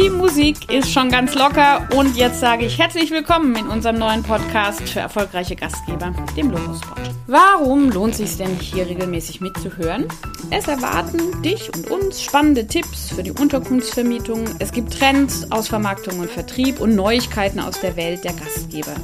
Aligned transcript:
Die 0.00 0.08
Musik 0.08 0.72
ist 0.72 0.90
schon 0.90 1.10
ganz 1.10 1.34
locker 1.34 1.86
und 1.94 2.16
jetzt 2.16 2.40
sage 2.40 2.64
ich 2.64 2.78
herzlich 2.78 3.10
willkommen 3.10 3.54
in 3.54 3.66
unserem 3.66 3.98
neuen 3.98 4.22
Podcast 4.22 4.88
für 4.88 5.00
erfolgreiche 5.00 5.56
Gastgeber, 5.56 6.14
dem 6.34 6.50
Logospot. 6.50 7.00
Warum 7.26 7.90
lohnt 7.90 8.14
sich 8.14 8.38
denn 8.38 8.58
hier 8.58 8.88
regelmäßig 8.88 9.42
mitzuhören? 9.42 10.06
Es 10.50 10.68
erwarten 10.68 11.42
dich 11.42 11.70
und 11.76 11.90
uns 11.90 12.22
spannende 12.22 12.66
Tipps 12.66 13.10
für 13.10 13.22
die 13.22 13.32
Unterkunftsvermietung. 13.32 14.48
Es 14.58 14.72
gibt 14.72 14.98
Trends 14.98 15.52
aus 15.52 15.68
Vermarktung 15.68 16.18
und 16.18 16.30
Vertrieb 16.30 16.80
und 16.80 16.94
Neuigkeiten 16.94 17.60
aus 17.60 17.78
der 17.80 17.94
Welt 17.96 18.24
der 18.24 18.32
Gastgeber. 18.32 18.94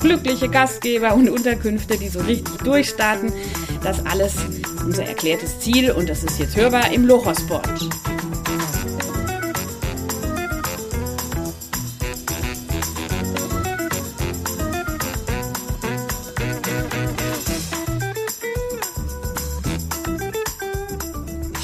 Glückliche 0.00 0.50
Gastgeber 0.50 1.14
und 1.14 1.30
Unterkünfte, 1.30 1.96
die 1.96 2.08
so 2.08 2.20
richtig 2.20 2.58
durchstarten. 2.58 3.32
Das 3.82 4.04
alles 4.04 4.34
unser 4.84 5.06
erklärtes 5.06 5.60
Ziel 5.60 5.92
und 5.92 6.10
das 6.10 6.24
ist 6.24 6.38
jetzt 6.38 6.56
hörbar 6.56 6.92
im 6.92 7.06
Lochospot. 7.06 7.62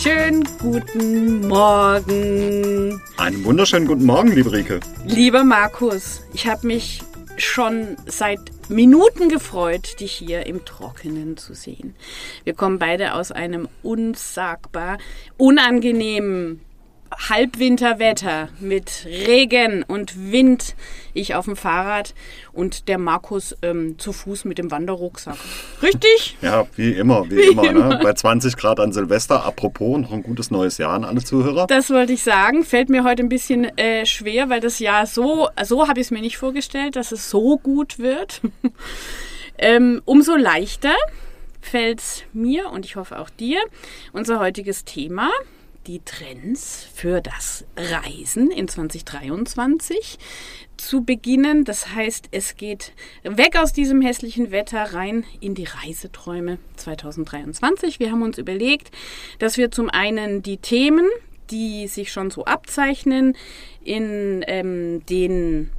Schönen 0.02 0.42
guten 0.58 1.46
Morgen. 1.46 3.00
Einen 3.18 3.44
wunderschönen 3.44 3.86
guten 3.86 4.04
Morgen, 4.04 4.32
liebe 4.32 4.50
Rike. 4.50 4.80
Lieber 5.06 5.44
Markus, 5.44 6.22
ich 6.34 6.48
habe 6.48 6.66
mich 6.66 7.02
schon 7.36 7.96
seit 8.06 8.40
Minuten 8.68 9.28
gefreut, 9.28 10.00
dich 10.00 10.10
hier 10.10 10.44
im 10.46 10.64
Trockenen 10.64 11.36
zu 11.36 11.54
sehen. 11.54 11.94
Wir 12.42 12.54
kommen 12.54 12.80
beide 12.80 13.14
aus 13.14 13.30
einem 13.30 13.68
unsagbar 13.84 14.98
unangenehmen 15.36 16.60
Halbwinterwetter 17.28 18.48
mit 18.60 19.06
Regen 19.06 19.84
und 19.86 20.32
Wind. 20.32 20.74
Ich 21.14 21.34
auf 21.34 21.44
dem 21.44 21.56
Fahrrad 21.56 22.14
und 22.52 22.88
der 22.88 22.98
Markus 22.98 23.56
ähm, 23.62 23.98
zu 23.98 24.12
Fuß 24.12 24.44
mit 24.44 24.58
dem 24.58 24.70
Wanderrucksack. 24.70 25.36
Richtig? 25.82 26.36
Ja, 26.42 26.66
wie 26.76 26.92
immer, 26.92 27.30
wie, 27.30 27.36
wie 27.36 27.42
immer. 27.52 27.70
immer. 27.70 27.88
Ne? 27.88 28.00
Bei 28.02 28.12
20 28.12 28.56
Grad 28.56 28.80
an 28.80 28.92
Silvester. 28.92 29.44
Apropos, 29.44 29.98
noch 29.98 30.12
ein 30.12 30.22
gutes 30.22 30.50
neues 30.50 30.78
Jahr 30.78 30.94
an 30.94 31.04
alle 31.04 31.22
Zuhörer. 31.22 31.66
Das 31.66 31.90
wollte 31.90 32.12
ich 32.12 32.22
sagen. 32.22 32.64
Fällt 32.64 32.88
mir 32.88 33.04
heute 33.04 33.22
ein 33.22 33.28
bisschen 33.28 33.64
äh, 33.78 34.04
schwer, 34.06 34.50
weil 34.50 34.60
das 34.60 34.78
Jahr 34.80 35.06
so, 35.06 35.48
so 35.62 35.88
habe 35.88 36.00
ich 36.00 36.06
es 36.06 36.10
mir 36.10 36.20
nicht 36.20 36.36
vorgestellt, 36.36 36.96
dass 36.96 37.12
es 37.12 37.30
so 37.30 37.58
gut 37.58 37.98
wird. 37.98 38.40
ähm, 39.58 40.02
umso 40.04 40.34
leichter 40.36 40.94
fällt 41.60 42.00
es 42.00 42.24
mir 42.32 42.70
und 42.70 42.84
ich 42.84 42.96
hoffe 42.96 43.18
auch 43.18 43.30
dir 43.30 43.60
unser 44.12 44.40
heutiges 44.40 44.84
Thema 44.84 45.30
die 45.86 46.00
Trends 46.00 46.86
für 46.94 47.20
das 47.20 47.64
Reisen 47.76 48.50
in 48.50 48.68
2023 48.68 50.18
zu 50.76 51.04
beginnen. 51.04 51.64
Das 51.64 51.94
heißt, 51.94 52.28
es 52.30 52.56
geht 52.56 52.92
weg 53.22 53.56
aus 53.56 53.72
diesem 53.72 54.02
hässlichen 54.02 54.50
Wetter 54.50 54.94
rein 54.94 55.24
in 55.40 55.54
die 55.54 55.64
Reiseträume 55.64 56.58
2023. 56.76 58.00
Wir 58.00 58.10
haben 58.10 58.22
uns 58.22 58.38
überlegt, 58.38 58.90
dass 59.38 59.56
wir 59.56 59.70
zum 59.70 59.90
einen 59.90 60.42
die 60.42 60.58
Themen, 60.58 61.06
die 61.50 61.86
sich 61.86 62.12
schon 62.12 62.30
so 62.30 62.44
abzeichnen, 62.44 63.36
in 63.84 64.44
ähm, 64.46 65.04
den 65.06 65.70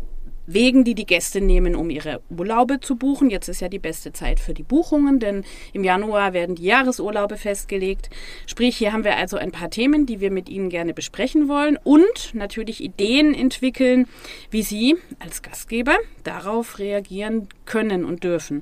Wegen, 0.45 0.83
die 0.83 0.95
die 0.95 1.05
Gäste 1.05 1.41
nehmen, 1.41 1.75
um 1.75 1.89
ihre 1.89 2.22
Urlaube 2.30 2.80
zu 2.80 2.95
buchen. 2.95 3.30
Jetzt 3.30 3.47
ist 3.47 3.61
ja 3.61 3.69
die 3.69 3.80
beste 3.80 4.11
Zeit 4.11 4.39
für 4.39 4.53
die 4.53 4.63
Buchungen, 4.63 5.19
denn 5.19 5.44
im 5.72 5.83
Januar 5.83 6.33
werden 6.33 6.55
die 6.55 6.66
Jahresurlaube 6.66 7.38
festgelegt. 7.38 8.09
Sprich, 8.45 8.77
hier 8.77 8.94
haben 8.94 9.03
wir 9.03 9.17
also 9.17 9.38
ein 9.38 9.52
paar 9.52 9.69
Themen, 9.69 10.05
die 10.05 10.19
wir 10.19 10.31
mit 10.31 10.49
Ihnen 10.49 10.69
gerne 10.69 10.94
besprechen 10.94 11.47
wollen 11.47 11.77
und 11.83 12.33
natürlich 12.33 12.83
Ideen 12.83 13.33
entwickeln, 13.33 14.08
wie 14.52 14.64
Sie 14.64 14.95
als 15.20 15.42
Gastgeber 15.42 15.95
darauf 16.23 16.80
reagieren 16.80 17.48
können 17.65 18.03
und 18.05 18.23
dürfen. 18.23 18.61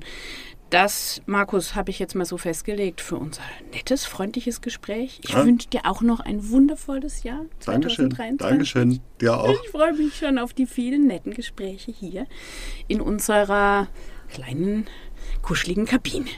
Das, 0.72 1.20
Markus, 1.26 1.74
habe 1.74 1.90
ich 1.90 1.98
jetzt 1.98 2.14
mal 2.14 2.24
so 2.24 2.38
festgelegt 2.38 3.02
für 3.02 3.16
unser 3.16 3.42
nettes, 3.74 4.06
freundliches 4.06 4.62
Gespräch. 4.62 5.20
Ich 5.22 5.32
ja. 5.32 5.44
wünsche 5.44 5.68
dir 5.68 5.82
auch 5.84 6.00
noch 6.00 6.20
ein 6.20 6.48
wundervolles 6.48 7.24
Jahr 7.24 7.44
2023. 7.58 8.38
Dankeschön. 8.38 8.38
Dankeschön. 8.38 9.00
Dir 9.20 9.38
auch. 9.38 9.50
Ich 9.50 9.68
freue 9.68 9.92
mich 9.92 10.16
schon 10.16 10.38
auf 10.38 10.54
die 10.54 10.64
vielen 10.64 11.06
netten 11.06 11.34
Gespräche 11.34 11.92
hier 11.92 12.26
in 12.88 13.02
unserer 13.02 13.88
kleinen, 14.30 14.86
kuscheligen 15.42 15.84
Kabine. 15.84 16.30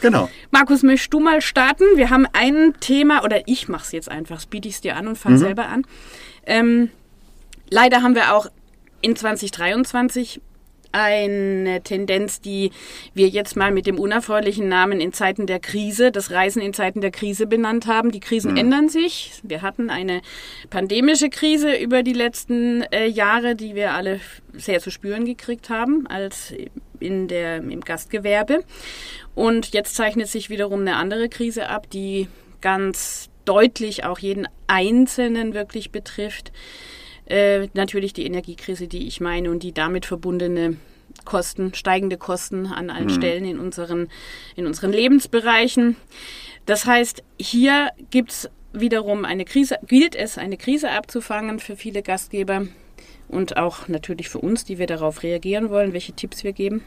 Genau. 0.00 0.28
Markus, 0.50 0.82
möchtest 0.82 1.14
du 1.14 1.20
mal 1.20 1.40
starten? 1.40 1.84
Wir 1.94 2.10
haben 2.10 2.26
ein 2.32 2.74
Thema, 2.80 3.22
oder 3.22 3.46
ich 3.46 3.68
mache 3.68 3.84
es 3.84 3.92
jetzt 3.92 4.10
einfach, 4.10 4.44
biete 4.46 4.66
ich 4.66 4.74
es 4.74 4.80
dir 4.80 4.96
an 4.96 5.06
und 5.06 5.16
fange 5.16 5.36
mhm. 5.36 5.40
selber 5.40 5.68
an. 5.68 5.86
Ähm, 6.44 6.90
leider 7.70 8.02
haben 8.02 8.16
wir 8.16 8.34
auch 8.34 8.48
in 9.00 9.14
2023 9.14 10.40
eine 10.96 11.82
Tendenz, 11.82 12.40
die 12.40 12.70
wir 13.14 13.28
jetzt 13.28 13.56
mal 13.56 13.70
mit 13.70 13.86
dem 13.86 13.98
unerfreulichen 13.98 14.68
Namen 14.68 15.00
in 15.00 15.12
Zeiten 15.12 15.46
der 15.46 15.60
Krise, 15.60 16.10
das 16.10 16.30
Reisen 16.30 16.62
in 16.62 16.72
Zeiten 16.72 17.00
der 17.00 17.10
Krise 17.10 17.46
benannt 17.46 17.86
haben. 17.86 18.10
Die 18.10 18.20
Krisen 18.20 18.52
mhm. 18.52 18.56
ändern 18.58 18.88
sich. 18.88 19.32
Wir 19.42 19.62
hatten 19.62 19.90
eine 19.90 20.22
pandemische 20.70 21.28
Krise 21.28 21.74
über 21.76 22.02
die 22.02 22.14
letzten 22.14 22.82
äh, 22.90 23.06
Jahre, 23.06 23.54
die 23.54 23.74
wir 23.74 23.92
alle 23.92 24.20
sehr 24.54 24.80
zu 24.80 24.90
spüren 24.90 25.26
gekriegt 25.26 25.68
haben, 25.68 26.06
als 26.06 26.54
in 26.98 27.28
der, 27.28 27.56
im 27.56 27.80
Gastgewerbe. 27.80 28.64
Und 29.34 29.74
jetzt 29.74 29.96
zeichnet 29.96 30.28
sich 30.28 30.48
wiederum 30.48 30.80
eine 30.80 30.96
andere 30.96 31.28
Krise 31.28 31.68
ab, 31.68 31.90
die 31.90 32.28
ganz 32.62 33.28
deutlich 33.44 34.04
auch 34.04 34.18
jeden 34.18 34.48
Einzelnen 34.66 35.54
wirklich 35.54 35.90
betrifft. 35.90 36.52
Äh, 37.26 37.68
natürlich 37.74 38.12
die 38.12 38.24
Energiekrise, 38.24 38.88
die 38.88 39.06
ich 39.06 39.20
meine 39.20 39.50
und 39.50 39.62
die 39.62 39.72
damit 39.72 40.06
verbundene 40.06 40.76
Kosten, 41.24 41.74
steigende 41.74 42.16
Kosten 42.16 42.66
an 42.66 42.90
allen 42.90 43.06
mhm. 43.06 43.10
Stellen 43.10 43.44
in 43.44 43.58
unseren, 43.58 44.08
in 44.54 44.66
unseren 44.66 44.92
Lebensbereichen. 44.92 45.96
Das 46.66 46.86
heißt, 46.86 47.22
hier 47.38 47.90
gibt 48.10 48.30
es 48.30 48.50
wiederum 48.72 49.24
eine 49.24 49.44
Krise, 49.44 49.78
gilt 49.86 50.14
es, 50.14 50.38
eine 50.38 50.56
Krise 50.56 50.90
abzufangen 50.90 51.58
für 51.58 51.76
viele 51.76 52.02
Gastgeber 52.02 52.66
und 53.28 53.56
auch 53.56 53.88
natürlich 53.88 54.28
für 54.28 54.38
uns, 54.38 54.64
die 54.64 54.78
wir 54.78 54.86
darauf 54.86 55.22
reagieren 55.22 55.70
wollen, 55.70 55.92
welche 55.92 56.12
Tipps 56.12 56.44
wir 56.44 56.52
geben. 56.52 56.84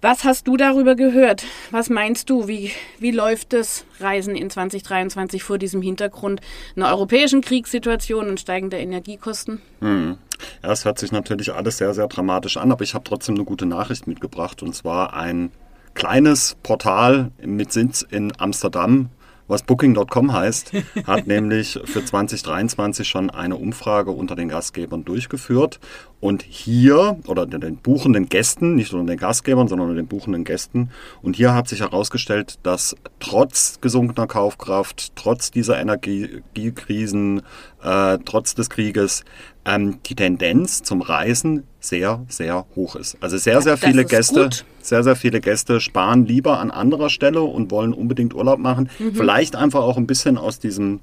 Was 0.00 0.22
hast 0.22 0.46
du 0.46 0.56
darüber 0.56 0.94
gehört? 0.94 1.44
Was 1.72 1.90
meinst 1.90 2.30
du? 2.30 2.46
Wie, 2.46 2.70
wie 3.00 3.10
läuft 3.10 3.52
das 3.52 3.84
Reisen 3.98 4.36
in 4.36 4.48
2023 4.48 5.42
vor 5.42 5.58
diesem 5.58 5.82
Hintergrund 5.82 6.40
einer 6.76 6.88
europäischen 6.88 7.40
Kriegssituation 7.40 8.28
und 8.28 8.38
steigender 8.38 8.78
Energiekosten? 8.78 9.60
Hm. 9.80 10.16
Ja, 10.62 10.70
es 10.70 10.84
hört 10.84 11.00
sich 11.00 11.10
natürlich 11.10 11.52
alles 11.52 11.78
sehr, 11.78 11.94
sehr 11.94 12.06
dramatisch 12.06 12.58
an, 12.58 12.70
aber 12.70 12.84
ich 12.84 12.94
habe 12.94 13.02
trotzdem 13.02 13.34
eine 13.34 13.44
gute 13.44 13.66
Nachricht 13.66 14.06
mitgebracht 14.06 14.62
und 14.62 14.72
zwar 14.72 15.14
ein 15.14 15.50
kleines 15.94 16.56
Portal 16.62 17.32
mit 17.42 17.72
Sitz 17.72 18.06
in 18.08 18.32
Amsterdam, 18.38 19.10
was 19.48 19.62
Booking.com 19.62 20.32
heißt, 20.32 20.72
hat 21.06 21.26
nämlich 21.26 21.80
für 21.84 22.04
2023 22.04 23.08
schon 23.08 23.30
eine 23.30 23.56
Umfrage 23.56 24.10
unter 24.10 24.36
den 24.36 24.48
Gastgebern 24.48 25.04
durchgeführt. 25.04 25.80
Und 26.20 26.42
hier, 26.42 27.18
oder 27.26 27.46
den 27.46 27.76
buchenden 27.76 28.28
Gästen, 28.28 28.74
nicht 28.74 28.92
nur 28.92 29.04
den 29.04 29.16
Gastgebern, 29.16 29.68
sondern 29.68 29.94
den 29.94 30.08
buchenden 30.08 30.44
Gästen, 30.44 30.90
und 31.22 31.36
hier 31.36 31.54
hat 31.54 31.68
sich 31.68 31.80
herausgestellt, 31.80 32.58
dass 32.64 32.96
trotz 33.20 33.80
gesunkener 33.80 34.26
Kaufkraft, 34.26 35.12
trotz 35.14 35.50
dieser 35.50 35.78
Energiekrisen, 35.78 37.42
äh, 37.82 38.18
trotz 38.24 38.54
des 38.54 38.68
Krieges, 38.68 39.24
ähm, 39.64 40.00
die 40.06 40.16
Tendenz 40.16 40.82
zum 40.82 41.02
Reisen 41.02 41.64
sehr, 41.80 42.24
sehr 42.28 42.66
hoch 42.74 42.96
ist. 42.96 43.16
Also 43.20 43.36
sehr, 43.36 43.62
sehr 43.62 43.76
viele 43.76 44.04
Gäste, 44.04 44.44
gut. 44.44 44.64
sehr, 44.82 45.04
sehr 45.04 45.16
viele 45.16 45.40
Gäste 45.40 45.80
sparen 45.80 46.26
lieber 46.26 46.58
an 46.58 46.70
anderer 46.70 47.10
Stelle 47.10 47.42
und 47.42 47.70
wollen 47.70 47.92
unbedingt 47.92 48.34
Urlaub 48.34 48.58
machen. 48.58 48.90
Mhm. 48.98 49.14
Vielleicht 49.14 49.56
einfach 49.56 49.80
auch 49.80 49.96
ein 49.96 50.06
bisschen 50.06 50.38
aus 50.38 50.58
diesem 50.58 51.00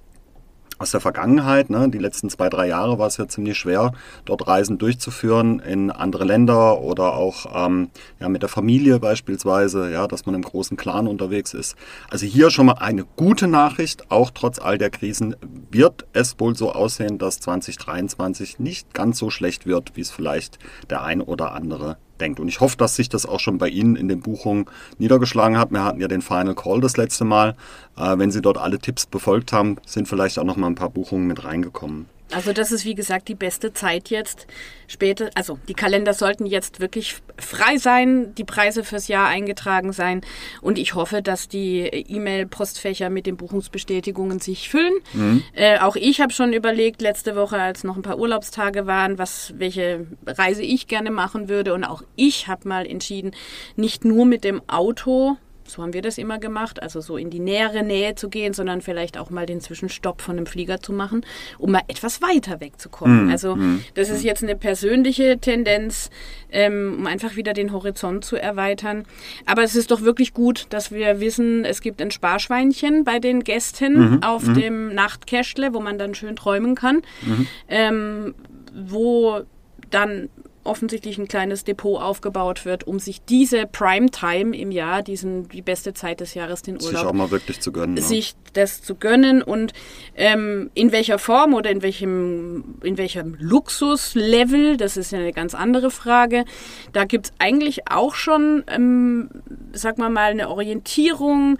aus 0.77 0.91
der 0.91 1.01
Vergangenheit. 1.01 1.69
Ne? 1.69 1.89
Die 1.89 1.97
letzten 1.97 2.29
zwei, 2.29 2.49
drei 2.49 2.67
Jahre 2.67 2.99
war 2.99 3.07
es 3.07 3.17
ja 3.17 3.27
ziemlich 3.27 3.57
schwer, 3.57 3.93
dort 4.25 4.47
Reisen 4.47 4.77
durchzuführen 4.77 5.59
in 5.59 5.91
andere 5.91 6.25
Länder 6.25 6.81
oder 6.81 7.13
auch 7.13 7.65
ähm, 7.65 7.89
ja, 8.19 8.29
mit 8.29 8.41
der 8.41 8.49
Familie 8.49 8.99
beispielsweise, 8.99 9.91
ja, 9.91 10.07
dass 10.07 10.25
man 10.25 10.35
im 10.35 10.41
großen 10.41 10.77
Clan 10.77 11.07
unterwegs 11.07 11.53
ist. 11.53 11.75
Also 12.09 12.25
hier 12.25 12.49
schon 12.49 12.67
mal 12.67 12.73
eine 12.79 13.05
gute 13.15 13.47
Nachricht. 13.47 14.11
Auch 14.11 14.31
trotz 14.31 14.59
all 14.59 14.77
der 14.77 14.89
Krisen 14.89 15.35
wird 15.71 16.05
es 16.13 16.39
wohl 16.39 16.55
so 16.55 16.71
aussehen, 16.71 17.17
dass 17.17 17.39
2023 17.39 18.59
nicht 18.59 18.93
ganz 18.93 19.17
so 19.17 19.29
schlecht 19.29 19.65
wird, 19.65 19.95
wie 19.95 20.01
es 20.01 20.11
vielleicht 20.11 20.59
der 20.89 21.03
ein 21.03 21.21
oder 21.21 21.53
andere 21.53 21.97
denkt. 22.19 22.39
Und 22.39 22.47
ich 22.47 22.59
hoffe, 22.59 22.77
dass 22.77 22.95
sich 22.95 23.09
das 23.09 23.25
auch 23.25 23.39
schon 23.39 23.57
bei 23.57 23.69
Ihnen 23.69 23.95
in 23.95 24.07
den 24.07 24.21
Buchungen 24.21 24.65
niedergeschlagen 24.97 25.57
hat. 25.57 25.71
Wir 25.71 25.83
hatten 25.83 26.01
ja 26.01 26.07
den 26.07 26.21
Final 26.21 26.55
Call 26.55 26.81
das 26.81 26.97
letzte 26.97 27.25
Mal. 27.25 27.55
Äh, 27.97 28.17
wenn 28.17 28.31
Sie 28.31 28.41
dort 28.41 28.57
alle 28.57 28.79
Tipps 28.79 29.05
befolgt 29.05 29.53
haben, 29.53 29.77
sind 29.85 30.07
vielleicht 30.07 30.39
auch 30.39 30.43
noch 30.43 30.57
mal 30.57 30.67
ein 30.67 30.75
paar 30.75 30.89
Buchungen 30.89 31.27
mit 31.27 31.43
reingekommen. 31.43 32.07
Also 32.35 32.51
das 32.51 32.73
ist 32.73 32.83
wie 32.83 32.95
gesagt 32.95 33.29
die 33.29 33.35
beste 33.35 33.71
Zeit 33.71 34.09
jetzt. 34.09 34.45
Später, 34.87 35.29
also 35.35 35.57
die 35.69 35.73
Kalender 35.73 36.13
sollten 36.13 36.45
jetzt 36.45 36.81
wirklich 36.81 37.15
frei 37.37 37.77
sein, 37.77 38.35
die 38.35 38.43
Preise 38.43 38.83
fürs 38.83 39.07
Jahr 39.07 39.27
eingetragen 39.27 39.93
sein 39.93 40.21
und 40.61 40.77
ich 40.77 40.95
hoffe, 40.95 41.21
dass 41.21 41.47
die 41.47 41.79
E-Mail-Postfächer 41.79 43.09
mit 43.09 43.25
den 43.25 43.37
Buchungsbestätigungen 43.37 44.39
sich 44.41 44.69
füllen. 44.69 44.93
Mhm. 45.13 45.43
Äh, 45.53 45.79
auch 45.79 45.95
ich 45.95 46.19
habe 46.19 46.33
schon 46.33 46.51
überlegt 46.51 47.01
letzte 47.01 47.37
Woche, 47.37 47.57
als 47.57 47.85
noch 47.85 47.95
ein 47.95 48.01
paar 48.01 48.19
Urlaubstage 48.19 48.85
waren, 48.85 49.17
was 49.17 49.53
welche 49.57 50.05
Reise 50.27 50.61
ich 50.61 50.87
gerne 50.87 51.11
machen 51.11 51.47
würde 51.47 51.73
und 51.73 51.85
auch 51.85 52.03
ich 52.17 52.49
habe 52.49 52.67
mal 52.67 52.85
entschieden, 52.85 53.31
nicht 53.77 54.03
nur 54.03 54.25
mit 54.25 54.43
dem 54.43 54.61
Auto 54.67 55.37
so 55.67 55.81
haben 55.81 55.93
wir 55.93 56.01
das 56.01 56.17
immer 56.17 56.37
gemacht, 56.37 56.81
also 56.81 57.01
so 57.01 57.17
in 57.17 57.29
die 57.29 57.39
nähere 57.39 57.83
Nähe 57.83 58.15
zu 58.15 58.29
gehen, 58.29 58.53
sondern 58.53 58.81
vielleicht 58.81 59.17
auch 59.17 59.29
mal 59.29 59.45
den 59.45 59.61
Zwischenstopp 59.61 60.21
von 60.21 60.37
einem 60.37 60.45
Flieger 60.45 60.79
zu 60.79 60.93
machen, 60.93 61.25
um 61.57 61.71
mal 61.71 61.81
etwas 61.87 62.21
weiter 62.21 62.61
wegzukommen. 62.61 63.27
Mm, 63.27 63.31
also 63.31 63.55
mm, 63.55 63.83
das 63.95 64.09
ist 64.09 64.23
jetzt 64.23 64.43
eine 64.43 64.55
persönliche 64.55 65.39
Tendenz, 65.39 66.09
ähm, 66.51 66.95
um 66.99 67.07
einfach 67.07 67.35
wieder 67.35 67.53
den 67.53 67.71
Horizont 67.71 68.23
zu 68.23 68.35
erweitern. 68.35 69.05
Aber 69.45 69.63
es 69.63 69.75
ist 69.75 69.91
doch 69.91 70.01
wirklich 70.01 70.33
gut, 70.33 70.67
dass 70.69 70.91
wir 70.91 71.19
wissen, 71.19 71.65
es 71.65 71.81
gibt 71.81 72.01
ein 72.01 72.11
Sparschweinchen 72.11 73.03
bei 73.03 73.19
den 73.19 73.43
Gästen 73.43 74.11
mhm, 74.11 74.23
auf 74.23 74.45
mhm. 74.45 74.53
dem 74.53 74.93
Nachtkästle, 74.93 75.73
wo 75.73 75.79
man 75.79 75.97
dann 75.97 76.13
schön 76.13 76.35
träumen 76.35 76.75
kann, 76.75 77.01
mhm. 77.25 77.47
ähm, 77.69 78.35
wo 78.73 79.41
dann 79.89 80.29
offensichtlich 80.65 81.17
ein 81.17 81.27
kleines 81.27 81.63
Depot 81.63 82.01
aufgebaut 82.01 82.65
wird, 82.65 82.85
um 82.85 82.99
sich 82.99 83.23
diese 83.23 83.67
Primetime 83.67 84.55
im 84.55 84.71
Jahr, 84.71 85.01
diesen 85.01 85.47
die 85.49 85.61
beste 85.61 85.93
Zeit 85.93 86.19
des 86.19 86.33
Jahres, 86.33 86.61
den 86.61 86.75
Urlaub, 86.75 86.89
sich 86.89 86.99
auch 86.99 87.13
mal 87.13 87.31
wirklich 87.31 87.61
zu 87.61 87.71
gönnen, 87.71 87.97
sich 87.97 88.31
ja. 88.31 88.35
das 88.53 88.81
zu 88.81 88.95
gönnen 88.95 89.41
und 89.41 89.73
ähm, 90.15 90.69
in 90.73 90.91
welcher 90.91 91.19
Form 91.19 91.53
oder 91.53 91.69
in 91.69 91.81
welchem 91.81 92.75
in 92.83 92.97
welchem 92.97 93.35
Luxuslevel, 93.39 94.77
das 94.77 94.97
ist 94.97 95.11
ja 95.11 95.19
eine 95.19 95.33
ganz 95.33 95.55
andere 95.55 95.91
Frage. 95.91 96.45
Da 96.93 97.05
gibt 97.05 97.27
es 97.27 97.33
eigentlich 97.39 97.89
auch 97.89 98.15
schon, 98.15 98.63
ähm, 98.67 99.29
sag 99.73 99.97
mal 99.97 100.09
mal, 100.09 100.31
eine 100.31 100.49
Orientierung. 100.49 101.57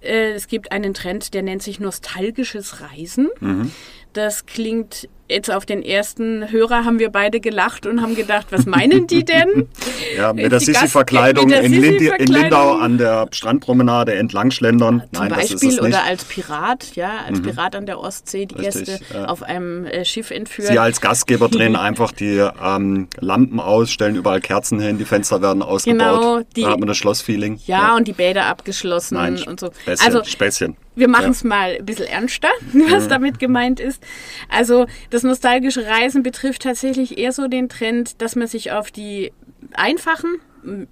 Äh, 0.00 0.32
es 0.32 0.48
gibt 0.48 0.72
einen 0.72 0.94
Trend, 0.94 1.34
der 1.34 1.42
nennt 1.42 1.62
sich 1.62 1.80
nostalgisches 1.80 2.80
Reisen. 2.80 3.28
Mhm. 3.40 3.72
Das 4.12 4.46
klingt 4.46 5.08
jetzt 5.30 5.50
auf 5.50 5.64
den 5.64 5.82
ersten 5.82 6.50
Hörer 6.50 6.84
haben 6.84 6.98
wir 6.98 7.10
beide 7.10 7.40
gelacht 7.40 7.86
und 7.86 8.02
haben 8.02 8.16
gedacht, 8.16 8.48
was 8.50 8.66
meinen 8.66 9.06
die 9.06 9.24
denn? 9.24 9.68
ja, 10.16 10.32
mit 10.32 10.50
der 10.50 10.60
Sissi-Verkleidung 10.60 11.50
in, 11.50 11.72
in 11.72 12.26
Lindau 12.26 12.74
an 12.74 12.98
der 12.98 13.28
Strandpromenade 13.30 14.14
entlang 14.14 14.50
schlendern. 14.50 15.04
Zum 15.12 15.28
Nein, 15.28 15.30
Beispiel 15.30 15.80
oder 15.80 16.04
als 16.04 16.24
Pirat, 16.24 16.96
ja, 16.96 17.12
als 17.26 17.38
mhm. 17.38 17.44
Pirat 17.44 17.76
an 17.76 17.86
der 17.86 18.00
Ostsee, 18.00 18.46
die 18.46 18.56
Richtig, 18.56 18.88
erste 18.88 19.14
ja. 19.14 19.24
auf 19.26 19.42
einem 19.42 19.86
äh, 19.86 20.04
Schiff 20.04 20.30
entführt. 20.30 20.68
Sie 20.68 20.78
als 20.78 21.00
Gastgeber 21.00 21.48
drehen 21.48 21.76
einfach 21.76 22.12
die 22.12 22.44
ähm, 22.62 23.08
Lampen 23.20 23.60
aus, 23.60 23.90
stellen 23.90 24.16
überall 24.16 24.40
Kerzen 24.40 24.80
hin, 24.80 24.98
die 24.98 25.04
Fenster 25.04 25.40
werden 25.40 25.62
ausgebaut. 25.62 26.20
Genau, 26.20 26.40
die, 26.56 26.62
da 26.62 26.70
hat 26.72 26.80
man 26.80 26.88
das 26.88 26.96
Schlossfeeling. 26.96 27.60
Ja, 27.66 27.78
ja, 27.78 27.96
und 27.96 28.08
die 28.08 28.12
Bäder 28.12 28.46
abgeschlossen 28.46 29.14
Nein, 29.14 29.40
und 29.44 29.60
so. 29.60 29.70
Späßchen, 29.82 30.06
also 30.06 30.24
Späßchen. 30.24 30.76
Wir 31.00 31.08
machen 31.08 31.30
es 31.30 31.42
ja. 31.42 31.48
mal 31.48 31.76
ein 31.78 31.86
bisschen 31.86 32.06
ernster, 32.06 32.50
was 32.90 33.04
mhm. 33.04 33.08
damit 33.08 33.38
gemeint 33.38 33.80
ist. 33.80 34.02
Also 34.48 34.86
das 35.08 35.22
nostalgische 35.22 35.86
Reisen 35.86 36.22
betrifft 36.22 36.62
tatsächlich 36.62 37.18
eher 37.18 37.32
so 37.32 37.48
den 37.48 37.68
Trend, 37.68 38.20
dass 38.20 38.36
man 38.36 38.46
sich 38.46 38.70
auf 38.70 38.90
die 38.90 39.32
einfachen, 39.72 40.36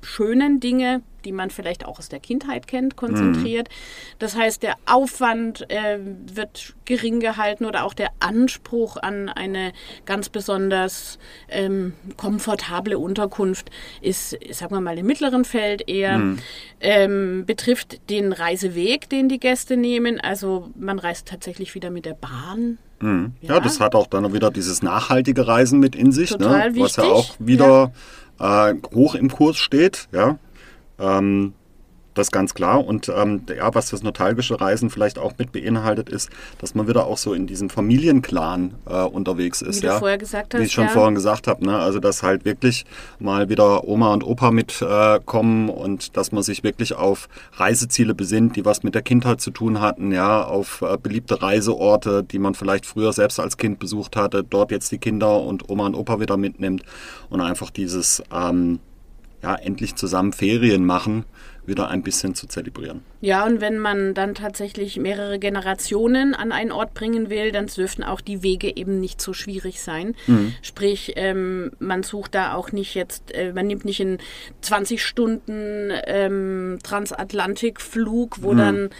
schönen 0.02 0.60
Dinge 0.60 1.02
die 1.28 1.32
man 1.32 1.50
vielleicht 1.50 1.84
auch 1.84 1.98
aus 1.98 2.08
der 2.08 2.20
Kindheit 2.20 2.66
kennt, 2.66 2.96
konzentriert. 2.96 3.68
Mhm. 3.68 4.16
Das 4.18 4.34
heißt, 4.34 4.62
der 4.62 4.76
Aufwand 4.86 5.70
äh, 5.70 5.98
wird 6.00 6.74
gering 6.86 7.20
gehalten 7.20 7.66
oder 7.66 7.84
auch 7.84 7.92
der 7.92 8.08
Anspruch 8.18 8.96
an 8.96 9.28
eine 9.28 9.74
ganz 10.06 10.30
besonders 10.30 11.18
ähm, 11.50 11.92
komfortable 12.16 12.98
Unterkunft 12.98 13.70
ist, 14.00 14.38
sagen 14.52 14.74
wir 14.74 14.80
mal, 14.80 14.96
im 14.96 15.04
mittleren 15.04 15.44
Feld 15.44 15.86
eher, 15.86 16.16
mhm. 16.16 16.38
ähm, 16.80 17.44
betrifft 17.44 18.08
den 18.08 18.32
Reiseweg, 18.32 19.10
den 19.10 19.28
die 19.28 19.38
Gäste 19.38 19.76
nehmen. 19.76 20.18
Also 20.18 20.70
man 20.78 20.98
reist 20.98 21.28
tatsächlich 21.28 21.74
wieder 21.74 21.90
mit 21.90 22.06
der 22.06 22.14
Bahn. 22.14 22.78
Mhm. 23.00 23.34
Ja. 23.42 23.56
ja. 23.56 23.60
das 23.60 23.80
hat 23.80 23.94
auch 23.94 24.06
dann 24.06 24.32
wieder 24.32 24.50
dieses 24.50 24.80
nachhaltige 24.80 25.46
Reisen 25.46 25.78
mit 25.78 25.94
in 25.94 26.10
sich, 26.10 26.38
ne? 26.38 26.72
was 26.74 26.96
ja 26.96 27.04
auch 27.04 27.34
wieder 27.38 27.92
ja. 28.40 28.70
Äh, 28.70 28.74
hoch 28.94 29.14
im 29.14 29.30
Kurs 29.30 29.56
steht. 29.56 30.08
Ja, 30.12 30.38
ähm, 30.98 31.54
das 32.18 32.28
ist 32.28 32.32
ganz 32.32 32.52
klar. 32.52 32.84
Und 32.84 33.08
ähm, 33.08 33.42
ja, 33.56 33.74
was 33.74 33.90
das 33.90 34.02
nostalgische 34.02 34.60
Reisen 34.60 34.90
vielleicht 34.90 35.18
auch 35.18 35.34
mit 35.38 35.52
beinhaltet, 35.52 36.08
ist, 36.08 36.30
dass 36.60 36.74
man 36.74 36.88
wieder 36.88 37.06
auch 37.06 37.16
so 37.16 37.32
in 37.32 37.46
diesem 37.46 37.70
Familienclan 37.70 38.74
äh, 38.86 39.02
unterwegs 39.02 39.62
ist. 39.62 39.82
Wie 39.82 39.86
ja? 39.86 39.98
vorher 39.98 40.18
gesagt 40.18 40.52
hast. 40.52 40.60
Wie 40.60 40.66
ich 40.66 40.72
schon 40.72 40.86
ja. 40.86 40.90
vorhin 40.90 41.14
gesagt 41.14 41.46
habe. 41.46 41.64
Ne? 41.64 41.78
Also, 41.78 42.00
dass 42.00 42.22
halt 42.22 42.44
wirklich 42.44 42.84
mal 43.20 43.48
wieder 43.48 43.86
Oma 43.86 44.12
und 44.12 44.24
Opa 44.24 44.50
mitkommen 44.50 45.68
äh, 45.68 45.72
und 45.72 46.16
dass 46.16 46.32
man 46.32 46.42
sich 46.42 46.64
wirklich 46.64 46.94
auf 46.94 47.28
Reiseziele 47.52 48.14
besinnt, 48.14 48.56
die 48.56 48.64
was 48.64 48.82
mit 48.82 48.94
der 48.94 49.02
Kindheit 49.02 49.40
zu 49.40 49.50
tun 49.52 49.80
hatten, 49.80 50.10
ja, 50.10 50.44
auf 50.44 50.82
äh, 50.82 50.96
beliebte 51.00 51.40
Reiseorte, 51.40 52.24
die 52.24 52.40
man 52.40 52.54
vielleicht 52.54 52.84
früher 52.84 53.12
selbst 53.12 53.38
als 53.38 53.56
Kind 53.56 53.78
besucht 53.78 54.16
hatte, 54.16 54.42
dort 54.42 54.72
jetzt 54.72 54.90
die 54.90 54.98
Kinder 54.98 55.40
und 55.40 55.68
Oma 55.70 55.86
und 55.86 55.94
Opa 55.94 56.18
wieder 56.20 56.36
mitnimmt 56.36 56.82
und 57.30 57.40
einfach 57.40 57.70
dieses 57.70 58.22
ähm, 58.32 58.80
ja, 59.42 59.54
endlich 59.54 59.94
zusammen 59.94 60.32
Ferien 60.32 60.84
machen, 60.84 61.24
wieder 61.64 61.88
ein 61.88 62.02
bisschen 62.02 62.34
zu 62.34 62.46
zelebrieren. 62.46 63.02
Ja, 63.20 63.44
und 63.44 63.60
wenn 63.60 63.78
man 63.78 64.14
dann 64.14 64.34
tatsächlich 64.34 64.96
mehrere 64.96 65.38
Generationen 65.38 66.34
an 66.34 66.50
einen 66.50 66.72
Ort 66.72 66.94
bringen 66.94 67.30
will, 67.30 67.52
dann 67.52 67.66
dürften 67.66 68.02
auch 68.02 68.20
die 68.20 68.42
Wege 68.42 68.74
eben 68.76 69.00
nicht 69.00 69.20
so 69.20 69.32
schwierig 69.32 69.80
sein. 69.80 70.14
Mhm. 70.26 70.54
Sprich, 70.62 71.12
ähm, 71.16 71.72
man 71.78 72.02
sucht 72.02 72.34
da 72.34 72.54
auch 72.54 72.72
nicht 72.72 72.94
jetzt, 72.94 73.34
äh, 73.34 73.52
man 73.52 73.66
nimmt 73.66 73.84
nicht 73.84 74.00
einen 74.00 74.18
20 74.62 75.04
Stunden 75.04 75.90
ähm, 76.06 76.78
Transatlantikflug, 76.82 78.42
wo 78.42 78.54
mhm. 78.54 78.58
dann 78.58 78.90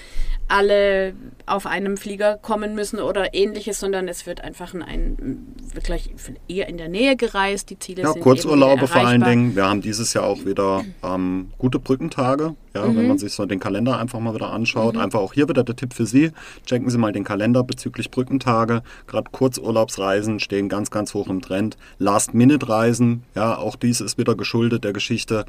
alle 0.49 1.15
auf 1.47 1.67
einem 1.67 1.97
Flieger 1.97 2.37
kommen 2.37 2.75
müssen 2.75 3.01
oder 3.01 3.35
ähnliches, 3.35 3.79
sondern 3.79 4.09
es 4.09 4.27
wird 4.27 4.43
einfach 4.43 4.75
ein, 4.75 4.83
ein 4.83 5.55
wirklich 5.73 6.11
eher 6.49 6.69
in 6.69 6.79
der 6.79 6.89
Nähe 6.89 7.17
gereist. 7.17 7.71
Die 7.71 7.79
Ziele 7.79 8.03
ja, 8.03 8.13
sind 8.13 8.23
Kurzurlaube 8.23 8.89
vor 8.89 9.07
allen 9.07 9.23
Dingen. 9.23 9.55
Wir 9.55 9.69
haben 9.69 9.83
dieses 9.83 10.15
Jahr 10.15 10.25
auch 10.25 10.45
wieder 10.45 10.85
ähm, 11.03 11.51
gute 11.59 11.79
Brückentage. 11.79 12.55
Ja, 12.75 12.87
mhm. 12.87 12.97
Wenn 12.97 13.09
man 13.09 13.19
sich 13.19 13.33
so 13.33 13.47
den 13.47 13.61
Kalender 13.61 13.99
einfach 13.99 14.21
mal 14.21 14.35
wieder 14.35 14.51
anschaut. 14.51 14.95
Mhm. 14.95 15.01
Einfach 15.01 15.21
auch 15.21 15.33
hier 15.33 15.49
wieder 15.49 15.65
der 15.65 15.77
Tipp 15.77 15.95
für 15.95 16.07
Sie. 16.07 16.33
Checken 16.67 16.91
Sie 16.91 16.99
mal 16.99 17.13
den 17.13 17.25
Kalender 17.25 17.63
bezüglich 17.63 18.11
Brückentage. 18.11 18.83
Gerade 19.07 19.31
Kurzurlaubsreisen 19.31 20.41
stehen 20.41 20.69
ganz, 20.69 20.91
ganz 20.91 21.15
hoch 21.15 21.29
im 21.29 21.41
Trend. 21.41 21.77
Last-Minute-Reisen, 21.99 23.23
ja, 23.35 23.57
auch 23.57 23.77
dies 23.77 24.01
ist 24.01 24.19
wieder 24.19 24.35
geschuldet 24.35 24.85
der 24.85 24.93
Geschichte, 24.93 25.45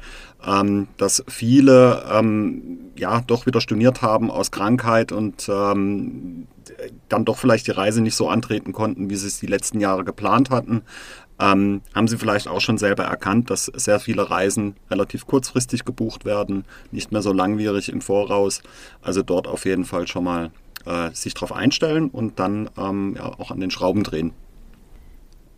ähm, 0.46 0.88
dass 0.96 1.24
viele 1.28 2.04
ähm, 2.12 2.78
ja 2.96 3.22
doch 3.26 3.46
wieder 3.46 3.60
storniert 3.60 4.02
haben 4.02 4.30
aus 4.30 4.50
Krankheit 4.50 5.12
und 5.12 5.48
ähm, 5.48 6.46
dann 7.08 7.24
doch 7.24 7.38
vielleicht 7.38 7.66
die 7.66 7.72
Reise 7.72 8.00
nicht 8.00 8.14
so 8.14 8.28
antreten 8.28 8.72
konnten, 8.72 9.10
wie 9.10 9.16
sie 9.16 9.26
es 9.26 9.40
die 9.40 9.46
letzten 9.46 9.80
Jahre 9.80 10.04
geplant 10.04 10.50
hatten. 10.50 10.82
Ähm, 11.40 11.80
haben 11.94 12.06
Sie 12.06 12.18
vielleicht 12.18 12.48
auch 12.48 12.60
schon 12.60 12.76
selber 12.76 13.04
erkannt, 13.04 13.48
dass 13.48 13.64
sehr 13.64 13.98
viele 13.98 14.28
Reisen 14.28 14.76
relativ 14.90 15.26
kurzfristig 15.26 15.86
gebucht 15.86 16.26
werden, 16.26 16.66
nicht 16.92 17.12
mehr 17.12 17.22
so 17.22 17.32
langwierig 17.32 17.88
im 17.88 18.02
Voraus. 18.02 18.62
Also 19.00 19.22
dort 19.22 19.48
auf 19.48 19.64
jeden 19.64 19.86
Fall 19.86 20.06
schon 20.06 20.24
mal 20.24 20.50
äh, 20.84 21.10
sich 21.12 21.32
darauf 21.32 21.52
einstellen 21.52 22.10
und 22.10 22.38
dann 22.38 22.68
ähm, 22.76 23.14
ja, 23.16 23.26
auch 23.26 23.50
an 23.50 23.60
den 23.60 23.70
Schrauben 23.70 24.02
drehen. 24.02 24.32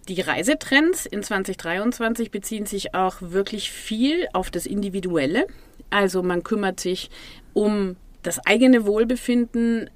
Die 0.09 0.21
Reisetrends 0.21 1.07
in 1.07 1.23
2023 1.23 2.31
beziehen 2.31 2.67
sich 2.67 2.95
auch 2.95 3.17
wirklich 3.21 3.71
viel 3.71 4.29
auf 4.33 4.51
das 4.51 4.67
Individuelle. 4.67 5.47
Also 5.91 6.23
man 6.23 6.43
kümmert 6.43 6.81
sich 6.81 7.11
um 7.55 7.97
das 8.23 8.45
eigene 8.47 8.85
Wohlbefinden. 8.87 9.91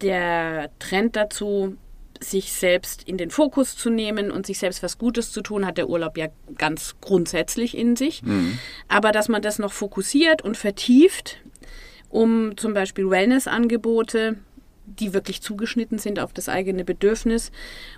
Der 0.00 0.70
Trend 0.78 1.16
dazu, 1.16 1.76
sich 2.22 2.52
selbst 2.52 3.02
in 3.02 3.16
den 3.16 3.30
Fokus 3.30 3.76
zu 3.76 3.90
nehmen 3.90 4.30
und 4.30 4.46
sich 4.46 4.58
selbst 4.58 4.82
was 4.82 4.98
Gutes 4.98 5.32
zu 5.32 5.42
tun, 5.42 5.66
hat 5.66 5.78
der 5.78 5.88
Urlaub 5.88 6.16
ja 6.16 6.28
ganz 6.56 6.96
grundsätzlich 7.00 7.76
in 7.76 7.96
sich. 7.96 8.22
Mhm. 8.22 8.58
Aber 8.88 9.12
dass 9.12 9.28
man 9.28 9.42
das 9.42 9.58
noch 9.58 9.72
fokussiert 9.72 10.42
und 10.42 10.56
vertieft, 10.56 11.38
um 12.08 12.56
zum 12.56 12.74
Beispiel 12.74 13.08
Wellness-Angebote 13.08 14.36
die 14.98 15.14
wirklich 15.14 15.42
zugeschnitten 15.42 15.98
sind 15.98 16.18
auf 16.18 16.32
das 16.32 16.48
eigene 16.48 16.84
Bedürfnis 16.84 17.50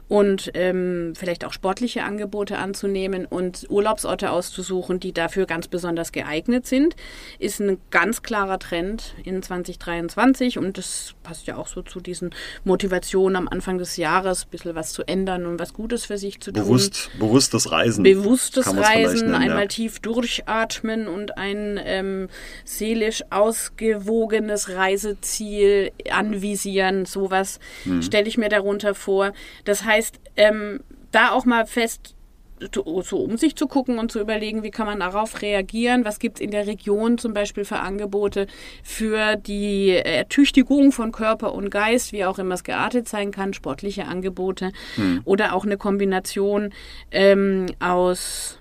und 0.08 0.50
ähm, 0.54 1.12
vielleicht 1.14 1.44
auch 1.44 1.52
sportliche 1.52 2.04
Angebote 2.04 2.58
anzunehmen 2.58 3.26
und 3.26 3.66
Urlaubsorte 3.68 4.30
auszusuchen, 4.30 5.00
die 5.00 5.12
dafür 5.12 5.46
ganz 5.46 5.68
besonders 5.68 6.12
geeignet 6.12 6.66
sind, 6.66 6.94
ist 7.38 7.60
ein 7.60 7.78
ganz 7.90 8.22
klarer 8.22 8.58
Trend 8.58 9.14
in 9.24 9.42
2023 9.42 10.58
und 10.58 10.78
das 10.78 11.14
passt 11.22 11.46
ja 11.46 11.56
auch 11.56 11.66
so 11.66 11.82
zu 11.82 12.00
diesen 12.00 12.30
Motivationen 12.64 13.36
am 13.36 13.48
Anfang 13.48 13.78
des 13.78 13.96
Jahres, 13.96 14.44
ein 14.44 14.50
bisschen 14.50 14.74
was 14.74 14.92
zu 14.92 15.02
ändern 15.04 15.46
und 15.46 15.58
was 15.58 15.72
Gutes 15.72 16.04
für 16.04 16.18
sich 16.18 16.40
zu 16.40 16.52
tun. 16.52 16.62
Bewusst, 16.62 17.10
bewusstes 17.18 17.70
Reisen. 17.70 18.02
Bewusstes 18.04 18.66
Reisen, 18.76 19.30
nennen, 19.30 19.34
einmal 19.34 19.62
ja. 19.62 19.68
tief 19.68 20.00
durchatmen 20.00 21.08
und 21.08 21.38
ein 21.38 21.80
ähm, 21.82 22.28
seelisch 22.64 23.22
ausgewogenes 23.30 24.70
Reiseziel 24.70 25.92
anvisieren 26.10 26.83
reagieren, 26.84 27.04
sowas 27.04 27.58
mhm. 27.84 28.02
stelle 28.02 28.28
ich 28.28 28.38
mir 28.38 28.48
darunter 28.48 28.94
vor. 28.94 29.32
Das 29.64 29.84
heißt, 29.84 30.20
ähm, 30.36 30.80
da 31.12 31.30
auch 31.30 31.44
mal 31.44 31.66
fest 31.66 32.14
so 32.72 33.18
um 33.18 33.36
sich 33.36 33.56
zu 33.56 33.66
gucken 33.66 33.98
und 33.98 34.12
zu 34.12 34.20
überlegen, 34.20 34.62
wie 34.62 34.70
kann 34.70 34.86
man 34.86 35.00
darauf 35.00 35.42
reagieren, 35.42 36.04
was 36.04 36.20
gibt 36.20 36.36
es 36.36 36.40
in 36.40 36.52
der 36.52 36.68
Region 36.68 37.18
zum 37.18 37.34
Beispiel 37.34 37.64
für 37.64 37.80
Angebote 37.80 38.46
für 38.82 39.34
die 39.34 39.90
Ertüchtigung 39.90 40.92
von 40.92 41.10
Körper 41.10 41.52
und 41.52 41.68
Geist, 41.70 42.12
wie 42.12 42.24
auch 42.24 42.38
immer 42.38 42.54
es 42.54 42.62
geartet 42.62 43.08
sein 43.08 43.32
kann, 43.32 43.54
sportliche 43.54 44.06
Angebote 44.06 44.70
hm. 44.94 45.22
oder 45.24 45.52
auch 45.52 45.64
eine 45.64 45.76
Kombination 45.76 46.72
ähm, 47.10 47.66
aus 47.80 48.60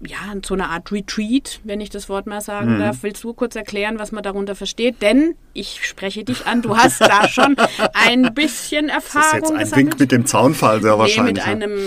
ja, 0.00 0.18
so 0.44 0.54
eine 0.54 0.68
Art 0.68 0.90
Retreat, 0.92 1.60
wenn 1.64 1.80
ich 1.80 1.90
das 1.90 2.08
Wort 2.08 2.26
mal 2.26 2.40
sagen 2.40 2.76
mhm. 2.76 2.78
darf. 2.78 2.98
Willst 3.02 3.22
du 3.22 3.34
kurz 3.34 3.54
erklären, 3.54 3.98
was 3.98 4.12
man 4.12 4.22
darunter 4.22 4.54
versteht? 4.54 5.02
Denn 5.02 5.34
ich 5.52 5.86
spreche 5.86 6.24
dich 6.24 6.46
an, 6.46 6.62
du 6.62 6.76
hast 6.76 7.00
da 7.00 7.28
schon 7.28 7.56
ein 7.92 8.32
bisschen 8.32 8.88
Erfahrung. 8.88 9.40
Das 9.40 9.50
ist 9.50 9.58
jetzt 9.58 9.72
ein 9.74 9.78
Wink 9.78 10.00
mit 10.00 10.12
dem 10.12 10.26
Zaunfall 10.26 10.80
sehr 10.80 10.98
wahrscheinlich. 10.98 11.44
Nee, 11.44 11.54
mit 11.54 11.64
einem 11.64 11.78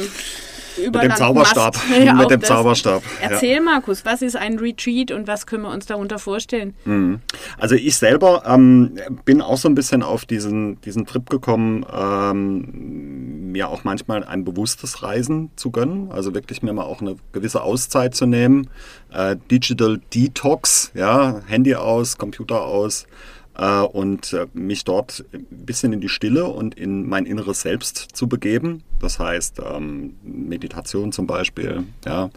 mit 0.77 0.95
dem 0.95 1.15
Zauberstab. 1.15 1.77
Ja, 2.03 2.13
mit 2.13 2.29
dem 2.31 2.39
das. 2.39 2.49
Zauberstab. 2.49 3.03
Erzähl, 3.21 3.55
ja. 3.55 3.61
Markus, 3.61 4.03
was 4.05 4.21
ist 4.21 4.35
ein 4.35 4.59
Retreat 4.59 5.11
und 5.11 5.27
was 5.27 5.45
können 5.45 5.63
wir 5.63 5.69
uns 5.69 5.85
darunter 5.85 6.19
vorstellen? 6.19 6.75
Mhm. 6.85 7.19
Also 7.57 7.75
ich 7.75 7.95
selber 7.95 8.43
ähm, 8.45 8.97
bin 9.25 9.41
auch 9.41 9.57
so 9.57 9.69
ein 9.69 9.75
bisschen 9.75 10.03
auf 10.03 10.25
diesen, 10.25 10.81
diesen 10.81 11.05
Trip 11.05 11.29
gekommen, 11.29 11.85
ähm, 11.93 13.51
mir 13.51 13.69
auch 13.69 13.83
manchmal 13.83 14.23
ein 14.23 14.43
bewusstes 14.43 15.03
Reisen 15.03 15.51
zu 15.55 15.71
gönnen. 15.71 16.11
Also 16.11 16.33
wirklich 16.33 16.61
mir 16.61 16.73
mal 16.73 16.83
auch 16.83 17.01
eine 17.01 17.15
gewisse 17.31 17.61
Auszeit 17.61 18.15
zu 18.15 18.25
nehmen. 18.25 18.69
Äh, 19.11 19.37
Digital 19.51 19.99
Detox, 20.13 20.91
ja, 20.95 21.41
Handy 21.47 21.75
aus, 21.75 22.17
Computer 22.17 22.63
aus 22.63 23.05
und 23.55 24.33
äh, 24.33 24.47
mich 24.53 24.83
dort 24.83 25.25
ein 25.33 25.45
bisschen 25.49 25.93
in 25.93 26.01
die 26.01 26.09
Stille 26.09 26.45
und 26.45 26.75
in 26.75 27.07
mein 27.07 27.25
inneres 27.25 27.61
Selbst 27.61 27.97
zu 28.13 28.27
begeben. 28.27 28.83
Das 28.99 29.19
heißt 29.19 29.61
ähm, 29.63 30.15
Meditation 30.23 31.11
zum 31.11 31.27
Beispiel, 31.27 31.83
ja. 32.05 32.29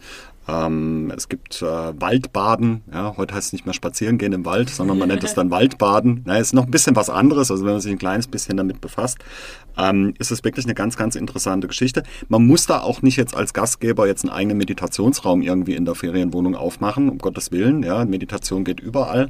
Ähm, 0.47 1.11
es 1.15 1.27
gibt 1.27 1.61
äh, 1.61 1.65
Waldbaden, 1.65 2.81
ja, 2.91 3.15
heute 3.17 3.35
heißt 3.35 3.47
es 3.47 3.53
nicht 3.53 3.65
mehr 3.65 3.73
spazieren 3.73 4.17
gehen 4.17 4.31
im 4.31 4.45
Wald, 4.45 4.69
sondern 4.69 4.97
man 4.97 5.09
nennt 5.09 5.23
es 5.23 5.33
dann 5.33 5.51
Waldbaden. 5.51 6.21
Na, 6.25 6.37
ist 6.37 6.53
noch 6.53 6.65
ein 6.65 6.71
bisschen 6.71 6.95
was 6.95 7.09
anderes, 7.09 7.51
also 7.51 7.65
wenn 7.65 7.73
man 7.73 7.81
sich 7.81 7.91
ein 7.91 7.97
kleines 7.97 8.27
bisschen 8.27 8.55
damit 8.55 8.79
befasst, 8.79 9.17
ähm, 9.77 10.13
ist 10.19 10.31
es 10.31 10.43
wirklich 10.43 10.65
eine 10.65 10.73
ganz, 10.73 10.95
ganz 10.95 11.15
interessante 11.15 11.67
Geschichte. 11.67 12.03
Man 12.29 12.47
muss 12.47 12.65
da 12.65 12.79
auch 12.81 13.01
nicht 13.01 13.17
jetzt 13.17 13.35
als 13.35 13.53
Gastgeber 13.53 14.07
jetzt 14.07 14.23
einen 14.23 14.33
eigenen 14.33 14.57
Meditationsraum 14.57 15.41
irgendwie 15.41 15.75
in 15.75 15.83
der 15.83 15.95
Ferienwohnung 15.95 16.55
aufmachen, 16.55 17.09
um 17.09 17.17
Gottes 17.17 17.51
Willen, 17.51 17.83
ja, 17.83 18.05
Meditation 18.05 18.63
geht 18.63 18.79
überall. 18.79 19.29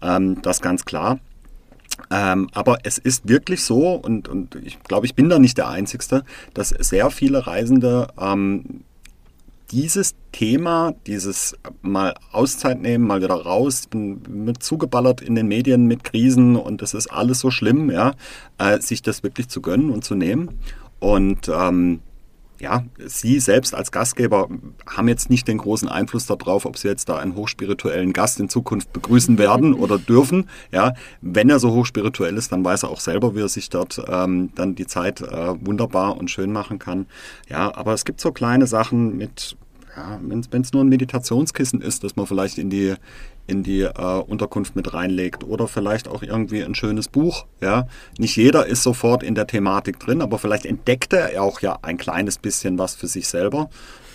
Ähm, 0.00 0.40
das 0.40 0.62
ganz 0.62 0.86
klar. 0.86 1.18
Ähm, 2.10 2.48
aber 2.52 2.78
es 2.84 2.98
ist 2.98 3.28
wirklich 3.28 3.62
so, 3.62 3.90
und, 3.90 4.28
und 4.28 4.56
ich 4.56 4.82
glaube, 4.82 5.06
ich 5.06 5.14
bin 5.14 5.28
da 5.28 5.38
nicht 5.38 5.58
der 5.58 5.68
Einzige, 5.68 6.24
dass 6.54 6.70
sehr 6.70 7.10
viele 7.10 7.46
Reisende 7.46 8.08
ähm, 8.18 8.82
dieses 9.74 10.14
Thema, 10.30 10.94
dieses 11.04 11.56
mal 11.82 12.14
Auszeit 12.30 12.80
nehmen, 12.80 13.08
mal 13.08 13.20
wieder 13.20 13.34
raus, 13.34 13.88
mit 13.92 14.62
zugeballert 14.62 15.20
in 15.20 15.34
den 15.34 15.48
Medien 15.48 15.86
mit 15.86 16.04
Krisen 16.04 16.54
und 16.54 16.80
es 16.80 16.94
ist 16.94 17.08
alles 17.08 17.40
so 17.40 17.50
schlimm, 17.50 17.90
ja, 17.90 18.12
äh, 18.58 18.78
sich 18.80 19.02
das 19.02 19.24
wirklich 19.24 19.48
zu 19.48 19.60
gönnen 19.60 19.90
und 19.90 20.04
zu 20.04 20.14
nehmen. 20.14 20.60
Und 21.00 21.50
ähm, 21.52 21.98
ja, 22.60 22.84
Sie 23.04 23.40
selbst 23.40 23.74
als 23.74 23.90
Gastgeber 23.90 24.48
haben 24.86 25.08
jetzt 25.08 25.28
nicht 25.28 25.48
den 25.48 25.58
großen 25.58 25.88
Einfluss 25.88 26.26
darauf, 26.26 26.66
ob 26.66 26.78
Sie 26.78 26.86
jetzt 26.86 27.08
da 27.08 27.16
einen 27.16 27.34
hochspirituellen 27.34 28.12
Gast 28.12 28.38
in 28.38 28.48
Zukunft 28.48 28.92
begrüßen 28.92 29.38
werden 29.38 29.74
oder 29.82 29.98
dürfen. 29.98 30.48
Ja, 30.70 30.94
wenn 31.20 31.50
er 31.50 31.58
so 31.58 31.72
hochspirituell 31.72 32.36
ist, 32.36 32.52
dann 32.52 32.64
weiß 32.64 32.84
er 32.84 32.90
auch 32.90 33.00
selber, 33.00 33.34
wie 33.34 33.40
er 33.40 33.48
sich 33.48 33.70
dort 33.70 34.00
ähm, 34.08 34.50
dann 34.54 34.76
die 34.76 34.86
Zeit 34.86 35.20
äh, 35.20 35.66
wunderbar 35.66 36.16
und 36.16 36.30
schön 36.30 36.52
machen 36.52 36.78
kann. 36.78 37.06
Ja, 37.48 37.74
aber 37.74 37.92
es 37.92 38.04
gibt 38.04 38.20
so 38.20 38.30
kleine 38.30 38.68
Sachen 38.68 39.16
mit, 39.16 39.56
ja, 39.96 40.18
wenn 40.22 40.62
es 40.62 40.72
nur 40.72 40.82
ein 40.82 40.88
Meditationskissen 40.88 41.80
ist, 41.80 42.04
dass 42.04 42.16
man 42.16 42.26
vielleicht 42.26 42.58
in 42.58 42.70
die 42.70 42.94
in 43.46 43.62
die 43.62 43.82
äh, 43.82 44.20
Unterkunft 44.26 44.74
mit 44.74 44.94
reinlegt 44.94 45.44
oder 45.44 45.68
vielleicht 45.68 46.08
auch 46.08 46.22
irgendwie 46.22 46.64
ein 46.64 46.74
schönes 46.74 47.08
Buch. 47.08 47.44
Ja, 47.60 47.86
nicht 48.18 48.36
jeder 48.36 48.66
ist 48.66 48.82
sofort 48.82 49.22
in 49.22 49.34
der 49.34 49.46
Thematik 49.46 50.00
drin, 50.00 50.22
aber 50.22 50.38
vielleicht 50.38 50.64
entdeckt 50.64 51.12
er 51.12 51.42
auch 51.42 51.60
ja 51.60 51.78
ein 51.82 51.98
kleines 51.98 52.38
bisschen 52.38 52.78
was 52.78 52.94
für 52.94 53.06
sich 53.06 53.28
selber 53.28 53.68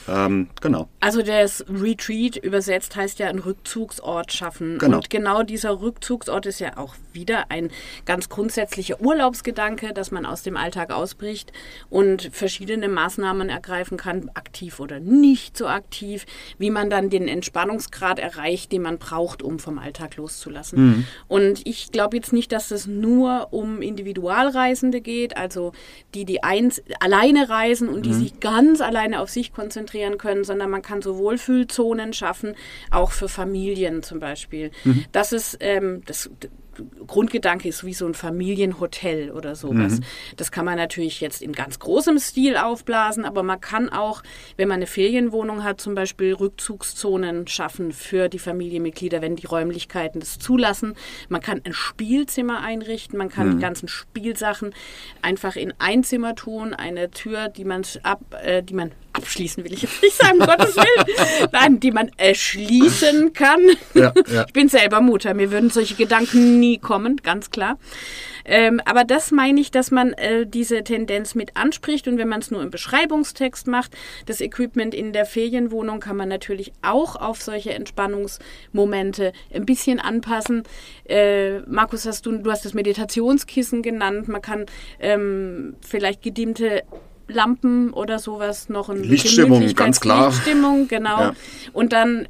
ähm, 0.09 0.49
genau. 0.61 0.89
Also 0.99 1.21
das 1.21 1.63
Retreat 1.69 2.35
übersetzt 2.37 2.95
heißt 2.95 3.19
ja 3.19 3.27
einen 3.27 3.39
Rückzugsort 3.39 4.33
schaffen. 4.33 4.77
Genau. 4.79 4.97
Und 4.97 5.09
genau 5.09 5.43
dieser 5.43 5.81
Rückzugsort 5.81 6.45
ist 6.45 6.59
ja 6.59 6.77
auch 6.77 6.95
wieder 7.13 7.51
ein 7.51 7.69
ganz 8.05 8.29
grundsätzlicher 8.29 9.01
Urlaubsgedanke, 9.01 9.93
dass 9.93 10.11
man 10.11 10.25
aus 10.25 10.43
dem 10.43 10.57
Alltag 10.57 10.91
ausbricht 10.91 11.51
und 11.89 12.29
verschiedene 12.31 12.87
Maßnahmen 12.87 13.49
ergreifen 13.49 13.97
kann, 13.97 14.31
aktiv 14.33 14.79
oder 14.79 14.99
nicht 14.99 15.57
so 15.57 15.67
aktiv, 15.67 16.25
wie 16.57 16.71
man 16.71 16.89
dann 16.89 17.09
den 17.09 17.27
Entspannungsgrad 17.27 18.19
erreicht, 18.19 18.71
den 18.71 18.81
man 18.81 18.97
braucht, 18.97 19.43
um 19.43 19.59
vom 19.59 19.77
Alltag 19.77 20.15
loszulassen. 20.15 20.85
Mhm. 20.85 21.05
Und 21.27 21.61
ich 21.65 21.91
glaube 21.91 22.17
jetzt 22.17 22.33
nicht, 22.33 22.51
dass 22.51 22.71
es 22.71 22.87
nur 22.87 23.47
um 23.51 23.81
Individualreisende 23.81 25.01
geht, 25.01 25.37
also 25.37 25.73
die, 26.13 26.25
die 26.25 26.43
eins 26.43 26.81
alleine 26.99 27.49
reisen 27.49 27.89
und 27.89 28.05
die 28.05 28.09
mhm. 28.09 28.19
sich 28.19 28.39
ganz 28.39 28.81
alleine 28.81 29.21
auf 29.21 29.29
sich 29.29 29.53
konzentrieren 29.53 29.98
konzentrieren 29.99 30.17
können, 30.17 30.43
sondern 30.43 30.69
man 30.69 30.81
kann 30.81 31.01
so 31.01 31.17
Wohlfühlzonen 31.17 32.13
schaffen, 32.13 32.55
auch 32.91 33.11
für 33.11 33.29
Familien 33.29 34.03
zum 34.03 34.19
Beispiel. 34.19 34.71
Mhm. 34.83 35.05
Das 35.11 35.31
ist 35.31 35.57
ähm, 35.59 36.01
das 36.05 36.29
Grundgedanke 37.07 37.67
ist 37.67 37.83
wie 37.83 37.93
so 37.93 38.05
ein 38.05 38.13
Familienhotel 38.13 39.31
oder 39.31 39.55
sowas. 39.55 39.99
Mhm. 39.99 40.03
Das 40.37 40.51
kann 40.51 40.65
man 40.65 40.77
natürlich 40.77 41.21
jetzt 41.21 41.41
in 41.41 41.53
ganz 41.53 41.79
großem 41.79 42.19
Stil 42.19 42.57
aufblasen, 42.57 43.25
aber 43.25 43.43
man 43.43 43.59
kann 43.59 43.89
auch, 43.89 44.23
wenn 44.57 44.67
man 44.67 44.77
eine 44.77 44.87
Ferienwohnung 44.87 45.63
hat, 45.63 45.81
zum 45.81 45.95
Beispiel 45.95 46.33
Rückzugszonen 46.33 47.47
schaffen 47.47 47.91
für 47.91 48.29
die 48.29 48.39
Familienmitglieder, 48.39 49.21
wenn 49.21 49.35
die 49.35 49.45
Räumlichkeiten 49.45 50.19
das 50.19 50.39
zulassen. 50.39 50.93
Man 51.27 51.41
kann 51.41 51.61
ein 51.63 51.73
Spielzimmer 51.73 52.61
einrichten, 52.61 53.17
man 53.17 53.29
kann 53.29 53.47
mhm. 53.47 53.51
die 53.55 53.61
ganzen 53.61 53.87
Spielsachen 53.87 54.73
einfach 55.21 55.55
in 55.55 55.73
ein 55.79 56.03
Zimmer 56.03 56.35
tun, 56.35 56.73
eine 56.73 57.11
Tür, 57.11 57.49
die 57.49 57.65
man 57.65 57.83
ab, 58.03 58.21
äh, 58.43 58.63
die 58.63 58.73
man 58.73 58.91
abschließen 59.13 59.63
will 59.63 59.73
ich 59.73 59.83
jetzt 59.83 60.01
nicht 60.01 60.15
sagen, 60.15 60.39
um 60.39 60.47
Gottes 60.47 60.75
Willen. 60.75 61.49
Nein, 61.51 61.79
die 61.79 61.91
man 61.91 62.11
erschließen 62.17 63.33
kann. 63.33 63.61
Ja, 63.93 64.13
ja. 64.31 64.45
Ich 64.47 64.53
bin 64.53 64.69
selber 64.69 65.01
Mutter, 65.01 65.33
mir 65.33 65.51
würden 65.51 65.69
solche 65.69 65.95
Gedanken 65.95 66.59
nie 66.59 66.77
kommen, 66.77 67.17
ganz 67.17 67.49
klar. 67.51 67.77
Ähm, 68.45 68.81
aber 68.85 69.03
das 69.03 69.31
meine 69.31 69.61
ich, 69.61 69.69
dass 69.69 69.91
man 69.91 70.13
äh, 70.13 70.47
diese 70.47 70.83
Tendenz 70.83 71.35
mit 71.35 71.55
anspricht 71.55 72.07
und 72.07 72.17
wenn 72.17 72.27
man 72.27 72.39
es 72.39 72.49
nur 72.49 72.63
im 72.63 72.71
Beschreibungstext 72.71 73.67
macht, 73.67 73.95
das 74.25 74.41
Equipment 74.41 74.95
in 74.95 75.13
der 75.13 75.25
Ferienwohnung 75.25 75.99
kann 75.99 76.17
man 76.17 76.29
natürlich 76.29 76.73
auch 76.81 77.15
auf 77.15 77.41
solche 77.41 77.73
Entspannungsmomente 77.73 79.33
ein 79.53 79.65
bisschen 79.65 79.99
anpassen. 79.99 80.63
Äh, 81.07 81.59
Markus, 81.61 82.07
hast 82.07 82.25
du, 82.25 82.37
du 82.37 82.49
hast 82.49 82.65
das 82.65 82.73
Meditationskissen 82.73 83.83
genannt. 83.83 84.27
Man 84.27 84.41
kann 84.41 84.65
ähm, 84.99 85.75
vielleicht 85.81 86.23
gedimmte 86.23 86.83
Lampen 87.29 87.93
oder 87.93 88.19
sowas 88.19 88.69
noch 88.69 88.89
ein 88.89 89.03
Lichtstimmung, 89.03 89.73
ganz 89.75 89.99
klar. 89.99 90.27
Lichtstimmung, 90.27 90.87
genau. 90.87 91.19
Ja. 91.21 91.33
Und 91.73 91.93
dann 91.93 92.27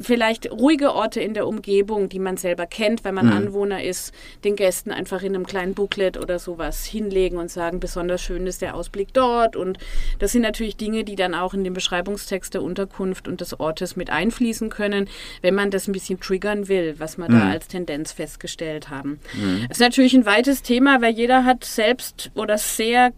vielleicht 0.00 0.50
ruhige 0.50 0.94
Orte 0.94 1.20
in 1.20 1.34
der 1.34 1.46
Umgebung, 1.46 2.08
die 2.08 2.18
man 2.18 2.36
selber 2.36 2.66
kennt, 2.66 3.04
wenn 3.04 3.14
man 3.14 3.26
mhm. 3.26 3.32
Anwohner 3.32 3.82
ist, 3.82 4.14
den 4.44 4.56
Gästen 4.56 4.90
einfach 4.90 5.22
in 5.22 5.34
einem 5.34 5.46
kleinen 5.46 5.74
Booklet 5.74 6.16
oder 6.16 6.38
sowas 6.38 6.84
hinlegen 6.84 7.38
und 7.38 7.50
sagen, 7.50 7.80
besonders 7.80 8.22
schön 8.22 8.46
ist 8.46 8.62
der 8.62 8.74
Ausblick 8.74 9.12
dort. 9.12 9.56
Und 9.56 9.78
das 10.18 10.32
sind 10.32 10.42
natürlich 10.42 10.76
Dinge, 10.76 11.04
die 11.04 11.16
dann 11.16 11.34
auch 11.34 11.54
in 11.54 11.64
den 11.64 11.74
Beschreibungstext 11.74 12.54
der 12.54 12.62
Unterkunft 12.62 13.28
und 13.28 13.40
des 13.40 13.58
Ortes 13.58 13.96
mit 13.96 14.10
einfließen 14.10 14.70
können, 14.70 15.08
wenn 15.42 15.54
man 15.54 15.70
das 15.70 15.88
ein 15.88 15.92
bisschen 15.92 16.20
triggern 16.20 16.68
will, 16.68 16.94
was 16.98 17.18
wir 17.18 17.28
mhm. 17.28 17.38
da 17.38 17.50
als 17.50 17.68
Tendenz 17.68 18.12
festgestellt 18.12 18.90
haben. 18.90 19.20
Mhm. 19.34 19.66
Das 19.68 19.78
ist 19.78 19.80
natürlich 19.80 20.14
ein 20.14 20.26
weites 20.26 20.62
Thema, 20.62 21.02
weil 21.02 21.14
jeder 21.14 21.44
hat 21.44 21.64
selbst 21.64 22.30
oder 22.34 22.58
sehr 22.58 23.12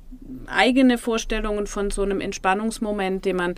eigene 0.47 0.99
Vorstellungen 0.99 1.67
von 1.67 1.91
so 1.91 2.03
einem 2.03 2.21
Entspannungsmoment, 2.21 3.25
den 3.25 3.37
man, 3.37 3.55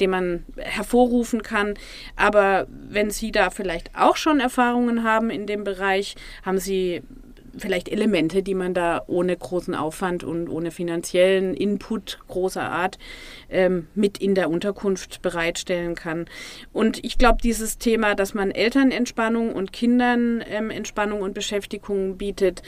den 0.00 0.10
man 0.10 0.44
hervorrufen 0.56 1.42
kann. 1.42 1.74
Aber 2.16 2.66
wenn 2.70 3.10
Sie 3.10 3.32
da 3.32 3.50
vielleicht 3.50 3.90
auch 3.96 4.16
schon 4.16 4.40
Erfahrungen 4.40 5.04
haben 5.04 5.30
in 5.30 5.46
dem 5.46 5.64
Bereich, 5.64 6.14
haben 6.44 6.58
Sie 6.58 7.02
vielleicht 7.56 7.88
Elemente, 7.88 8.42
die 8.42 8.54
man 8.54 8.74
da 8.74 9.02
ohne 9.06 9.36
großen 9.36 9.74
Aufwand 9.74 10.24
und 10.24 10.48
ohne 10.48 10.70
finanziellen 10.70 11.54
Input 11.54 12.18
großer 12.28 12.62
Art 12.62 12.98
ähm, 13.50 13.88
mit 13.94 14.18
in 14.18 14.34
der 14.34 14.50
Unterkunft 14.50 15.22
bereitstellen 15.22 15.94
kann. 15.94 16.26
Und 16.72 17.04
ich 17.04 17.18
glaube, 17.18 17.38
dieses 17.42 17.78
Thema, 17.78 18.14
dass 18.14 18.34
man 18.34 18.50
Elternentspannung 18.50 19.52
und 19.52 19.72
Kindern 19.72 20.42
ähm, 20.48 20.70
Entspannung 20.70 21.20
und 21.20 21.34
Beschäftigung 21.34 22.16
bietet, 22.16 22.62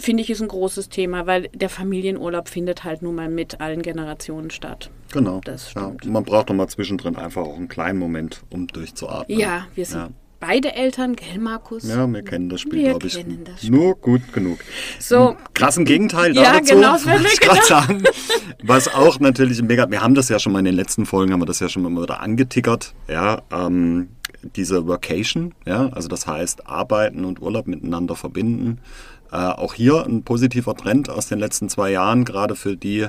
finde 0.00 0.22
ich, 0.22 0.30
ist 0.30 0.40
ein 0.42 0.48
großes 0.48 0.88
Thema, 0.88 1.26
weil 1.26 1.48
der 1.54 1.68
Familienurlaub 1.68 2.48
findet 2.48 2.84
halt 2.84 3.02
nun 3.02 3.14
mal 3.14 3.28
mit 3.28 3.60
allen 3.60 3.82
Generationen 3.82 4.50
statt. 4.50 4.90
Genau. 5.12 5.40
Das 5.44 5.70
stimmt. 5.70 6.04
Ja, 6.04 6.10
man 6.10 6.24
braucht 6.24 6.50
doch 6.50 6.54
mal 6.54 6.68
zwischendrin 6.68 7.16
einfach 7.16 7.42
auch 7.42 7.56
einen 7.56 7.68
kleinen 7.68 7.98
Moment, 7.98 8.42
um 8.50 8.66
durchzuatmen. 8.66 9.38
Ja, 9.38 9.66
wir 9.74 9.84
sind 9.84 10.00
ja. 10.00 10.08
beide 10.38 10.74
Eltern, 10.74 11.16
gell, 11.16 11.38
Markus? 11.38 11.88
Ja, 11.88 12.06
wir 12.06 12.22
kennen 12.22 12.48
das 12.48 12.60
Spiel, 12.60 12.84
glaube 12.90 13.06
ich. 13.06 13.16
kennen 13.16 13.42
das 13.44 13.58
Spiel. 13.60 13.70
Nur 13.70 13.96
gut 13.96 14.32
genug. 14.32 14.58
So, 14.98 15.36
Krassen 15.54 15.84
Gegenteil 15.84 16.34
Ja, 16.34 16.54
dazu, 16.54 16.74
genau, 16.74 16.92
das 16.92 17.06
wollte 17.06 17.26
ich 17.32 17.40
gerade 17.40 17.64
sagen. 17.64 18.04
Was 18.62 18.92
auch 18.92 19.18
natürlich 19.20 19.62
mega, 19.62 19.90
wir 19.90 20.00
haben 20.00 20.14
das 20.14 20.28
ja 20.28 20.38
schon 20.38 20.52
mal 20.52 20.60
in 20.60 20.66
den 20.66 20.74
letzten 20.74 21.06
Folgen, 21.06 21.32
haben 21.32 21.40
wir 21.40 21.46
das 21.46 21.60
ja 21.60 21.68
schon 21.68 21.82
mal 21.82 22.02
wieder 22.02 22.20
angetickert, 22.20 22.94
ja, 23.08 23.42
ähm, 23.52 24.10
diese 24.56 24.86
Workation, 24.86 25.54
ja, 25.66 25.88
also 25.88 26.08
das 26.08 26.26
heißt 26.26 26.66
Arbeiten 26.66 27.24
und 27.24 27.42
Urlaub 27.42 27.66
miteinander 27.66 28.16
verbinden. 28.16 28.78
Äh, 29.32 29.36
auch 29.36 29.74
hier 29.74 30.04
ein 30.04 30.22
positiver 30.22 30.74
Trend 30.74 31.08
aus 31.08 31.28
den 31.28 31.38
letzten 31.38 31.68
zwei 31.68 31.90
Jahren, 31.90 32.24
gerade 32.24 32.56
für 32.56 32.76
die, 32.76 33.06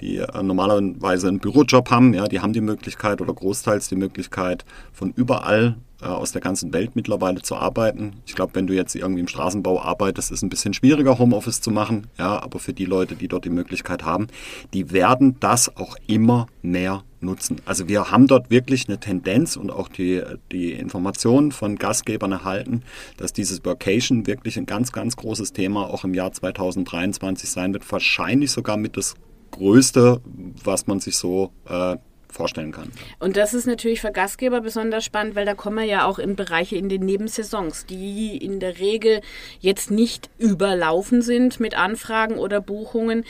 die 0.00 0.18
äh, 0.18 0.42
normalerweise 0.42 1.28
einen 1.28 1.38
Bürojob 1.38 1.90
haben, 1.90 2.14
ja, 2.14 2.26
die 2.26 2.40
haben 2.40 2.52
die 2.52 2.60
Möglichkeit 2.60 3.20
oder 3.20 3.32
großteils 3.32 3.88
die 3.88 3.96
Möglichkeit, 3.96 4.64
von 4.92 5.12
überall 5.14 5.76
äh, 6.02 6.06
aus 6.06 6.32
der 6.32 6.40
ganzen 6.40 6.72
Welt 6.72 6.96
mittlerweile 6.96 7.42
zu 7.42 7.56
arbeiten. 7.56 8.14
Ich 8.26 8.34
glaube, 8.34 8.54
wenn 8.54 8.66
du 8.66 8.74
jetzt 8.74 8.94
irgendwie 8.94 9.20
im 9.20 9.28
Straßenbau 9.28 9.80
arbeitest, 9.80 10.30
ist 10.30 10.38
es 10.38 10.42
ein 10.42 10.48
bisschen 10.48 10.74
schwieriger, 10.74 11.18
Homeoffice 11.18 11.60
zu 11.60 11.70
machen. 11.70 12.06
Ja, 12.18 12.42
aber 12.42 12.58
für 12.58 12.72
die 12.72 12.86
Leute, 12.86 13.14
die 13.14 13.28
dort 13.28 13.44
die 13.44 13.50
Möglichkeit 13.50 14.04
haben, 14.04 14.28
die 14.72 14.92
werden 14.92 15.36
das 15.40 15.76
auch 15.76 15.96
immer 16.06 16.46
mehr 16.62 17.04
nutzen. 17.22 17.60
Also 17.64 17.88
wir 17.88 18.10
haben 18.10 18.26
dort 18.26 18.50
wirklich 18.50 18.88
eine 18.88 18.98
Tendenz 18.98 19.56
und 19.56 19.70
auch 19.70 19.88
die, 19.88 20.22
die 20.52 20.72
Informationen 20.72 21.52
von 21.52 21.76
Gastgebern 21.76 22.32
erhalten, 22.32 22.82
dass 23.16 23.32
dieses 23.32 23.64
Workation 23.64 24.26
wirklich 24.26 24.56
ein 24.56 24.66
ganz, 24.66 24.92
ganz 24.92 25.16
großes 25.16 25.52
Thema 25.52 25.88
auch 25.88 26.04
im 26.04 26.14
Jahr 26.14 26.32
2023 26.32 27.50
sein 27.50 27.72
wird. 27.72 27.90
Wahrscheinlich 27.90 28.50
sogar 28.50 28.76
mit 28.76 28.96
das 28.96 29.14
Größte, 29.50 30.20
was 30.62 30.86
man 30.86 31.00
sich 31.00 31.16
so 31.16 31.52
äh, 31.68 31.96
vorstellen 32.32 32.72
kann. 32.72 32.90
Und 33.18 33.36
das 33.36 33.54
ist 33.54 33.66
natürlich 33.66 34.00
für 34.00 34.12
Gastgeber 34.12 34.60
besonders 34.60 35.04
spannend, 35.04 35.34
weil 35.34 35.44
da 35.44 35.54
kommen 35.54 35.78
wir 35.78 35.84
ja 35.84 36.04
auch 36.04 36.18
in 36.18 36.36
Bereiche 36.36 36.76
in 36.76 36.88
den 36.88 37.04
Nebensaisons, 37.04 37.86
die 37.86 38.36
in 38.36 38.60
der 38.60 38.78
Regel 38.78 39.20
jetzt 39.58 39.90
nicht 39.90 40.30
überlaufen 40.38 41.22
sind 41.22 41.60
mit 41.60 41.76
Anfragen 41.76 42.36
oder 42.36 42.60
Buchungen. 42.60 43.24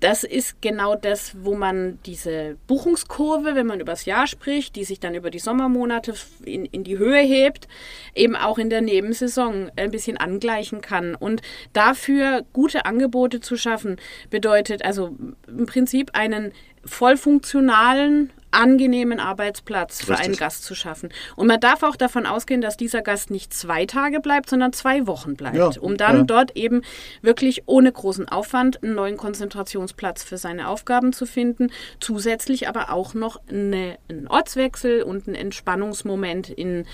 Das 0.00 0.24
ist 0.24 0.60
genau 0.60 0.94
das, 0.94 1.34
wo 1.42 1.54
man 1.54 1.98
diese 2.04 2.58
Buchungskurve, 2.66 3.54
wenn 3.54 3.66
man 3.66 3.80
übers 3.80 4.04
Jahr 4.04 4.26
spricht, 4.26 4.76
die 4.76 4.84
sich 4.84 5.00
dann 5.00 5.14
über 5.14 5.30
die 5.30 5.38
Sommermonate 5.38 6.14
in, 6.44 6.66
in 6.66 6.84
die 6.84 6.98
Höhe 6.98 7.22
hebt, 7.22 7.66
eben 8.14 8.36
auch 8.36 8.58
in 8.58 8.68
der 8.68 8.82
Nebensaison 8.82 9.70
ein 9.76 9.90
bisschen 9.90 10.18
angleichen 10.18 10.82
kann. 10.82 11.14
Und 11.14 11.40
dafür 11.72 12.44
gute 12.52 12.84
Angebote 12.84 13.40
zu 13.40 13.56
schaffen, 13.56 13.96
bedeutet 14.28 14.84
also 14.84 15.16
im 15.48 15.64
Prinzip 15.64 16.10
einen 16.12 16.52
voll 16.84 17.16
funktionalen, 17.16 18.30
angenehmen 18.56 19.20
Arbeitsplatz 19.20 20.02
für 20.02 20.12
Richtig. 20.12 20.26
einen 20.26 20.36
Gast 20.36 20.64
zu 20.64 20.74
schaffen. 20.74 21.10
Und 21.36 21.46
man 21.46 21.60
darf 21.60 21.82
auch 21.82 21.96
davon 21.96 22.26
ausgehen, 22.26 22.60
dass 22.60 22.76
dieser 22.76 23.02
Gast 23.02 23.30
nicht 23.30 23.52
zwei 23.52 23.86
Tage 23.86 24.20
bleibt, 24.20 24.48
sondern 24.48 24.72
zwei 24.72 25.06
Wochen 25.06 25.36
bleibt, 25.36 25.56
Ja, 25.56 25.70
um 25.80 25.96
dann 25.96 26.18
ja. 26.18 26.22
dort 26.22 26.56
eben 26.56 26.82
wirklich 27.20 27.64
ohne 27.66 27.92
großen 27.92 28.28
Aufwand 28.28 28.82
einen 28.82 28.94
neuen 28.94 29.16
Konzentrationsplatz 29.16 30.24
für 30.24 30.38
seine 30.38 30.68
Aufgaben 30.68 31.12
zu 31.12 31.26
finden. 31.26 31.70
Zusätzlich 32.00 32.68
aber 32.68 32.92
auch 32.92 33.14
noch 33.14 33.40
eine, 33.48 33.98
einen 34.08 34.26
Ortswechsel 34.26 35.02
und 35.02 35.26
einen 35.26 35.36
Entspannungsmoment 35.36 36.48
in 36.48 36.86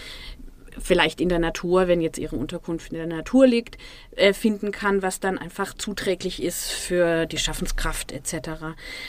vielleicht 0.80 1.20
in 1.20 1.28
der 1.28 1.38
Natur, 1.38 1.88
wenn 1.88 2.00
jetzt 2.00 2.18
ihre 2.18 2.36
Unterkunft 2.36 2.92
in 2.92 2.98
der 2.98 3.06
Natur 3.06 3.46
liegt, 3.46 3.78
äh, 4.16 4.32
finden 4.32 4.72
kann, 4.72 5.02
was 5.02 5.20
dann 5.20 5.38
einfach 5.38 5.74
zuträglich 5.74 6.42
ist 6.42 6.70
für 6.70 7.26
die 7.26 7.38
Schaffenskraft 7.38 8.12
etc. 8.12 8.50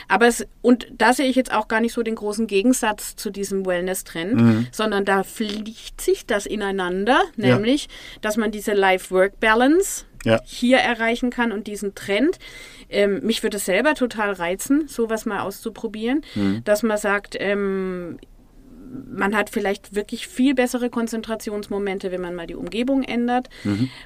Aber 0.07 0.27
es, 0.27 0.45
und 0.61 0.87
da 0.97 1.13
sehe 1.13 1.27
ich 1.27 1.35
jetzt 1.35 1.53
auch 1.53 1.67
gar 1.67 1.79
nicht 1.81 1.93
so 1.93 2.03
den 2.03 2.15
großen 2.15 2.47
Gegensatz 2.47 3.15
zu 3.15 3.29
diesem 3.29 3.65
Wellness-Trend, 3.65 4.67
sondern 4.71 5.05
da 5.05 5.23
fließt 5.23 5.99
sich 6.01 6.25
das 6.25 6.45
ineinander, 6.45 7.21
Ja. 7.37 7.55
nämlich, 7.55 7.87
dass 8.21 8.37
man 8.37 8.51
diese 8.51 8.73
Life-Work-Balance 8.73 10.05
Ja. 10.25 10.39
hier 10.45 10.77
erreichen 10.77 11.29
kann 11.29 11.51
und 11.51 11.67
diesen 11.67 11.95
Trend. 11.95 12.39
Ähm, 12.89 13.21
mich 13.23 13.43
würde 13.43 13.57
es 13.57 13.65
selber 13.65 13.93
total 13.95 14.31
reizen, 14.33 14.87
sowas 14.87 15.25
mal 15.25 15.41
auszuprobieren, 15.41 16.21
dass 16.63 16.83
man 16.83 16.97
sagt, 16.97 17.35
ähm, 17.39 18.19
man 19.11 19.35
hat 19.35 19.49
vielleicht 19.49 19.95
wirklich 19.95 20.27
viel 20.27 20.53
bessere 20.55 20.89
Konzentrationsmomente, 20.89 22.11
wenn 22.11 22.21
man 22.21 22.35
mal 22.35 22.47
die 22.47 22.55
Umgebung 22.55 23.03
ändert. 23.03 23.49